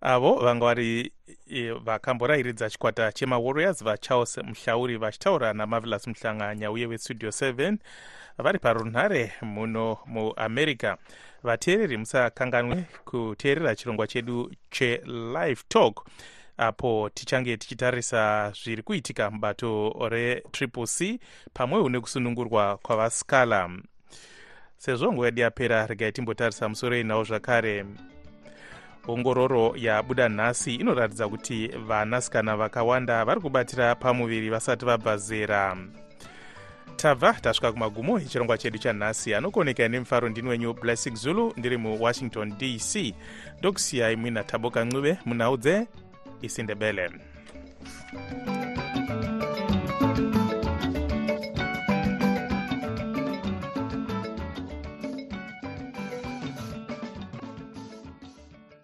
Avo 0.02 0.40
vanga 0.40 0.66
vari 0.66 1.12
vakamborayiridza 1.84 2.70
chikwata 2.70 3.12
chemawarriors 3.12 3.84
vacharles 3.84 4.38
muhlauri 4.38 4.98
vachitaura 4.98 5.54
namarvelous 5.54 6.08
muhlanganya 6.08 6.72
uye 6.72 6.86
westudio 6.86 7.30
7 7.30 7.78
vari 8.38 8.60
parunhare 8.60 9.32
muno 9.42 9.98
muamerica. 10.06 10.98
Vateereri 11.44 11.98
musakanganwe 11.98 12.86
kuteerera 13.06 13.76
chirongwa 13.76 14.08
chedu 14.08 14.52
chelive 14.70 15.62
talk 15.68 16.06
apo 16.58 17.10
tichange 17.14 17.58
tichitarisa 17.58 18.54
zviri 18.64 18.84
kuitika 18.84 19.32
mubato 19.32 19.96
retriple 20.10 20.88
c 20.88 21.20
pamwewo 21.54 21.90
nekusunungurwa 21.90 22.78
kwavaskala 22.78 23.70
sezvo 24.84 25.14
nguva 25.14 25.26
yedu 25.26 25.42
yapera 25.42 25.88
regai 25.88 26.12
timbotarisa 26.12 26.70
musoro 26.70 26.98
inawo 27.00 27.24
zvakare. 27.24 27.86
Ongororo 29.08 29.74
yabuda 29.78 30.30
nhasi 30.30 30.76
inoratidza 30.76 31.30
kuti 31.30 31.68
vanasikana 31.68 32.58
vakawanda 32.58 33.26
vari 33.26 33.42
kubatira 33.42 33.96
pamuviri 33.96 34.50
vasati 34.50 34.86
vabva 34.86 35.18
zera. 35.18 35.78
Tabva 36.96 37.34
tasvika 37.34 37.72
kumagumo 37.72 38.20
echirongwa 38.20 38.58
chedu 38.58 38.78
chanhasi. 38.78 39.36
Anokuonekai 39.36 39.90
nemufaro 39.90 40.30
ndini 40.30 40.50
wenyu 40.50 40.74
blessing 40.74 41.16
zulu 41.16 41.54
ndiri 41.58 41.78
muwashington 41.78 42.54
dc 42.58 43.14
ndokusiyai 43.60 44.16
muina 44.16 44.44
taboka 44.44 44.86
ncube 44.86 45.18
munhau 45.26 45.58
dzeisindebele 45.58 47.10
thank 48.14 48.68
you 48.68 48.73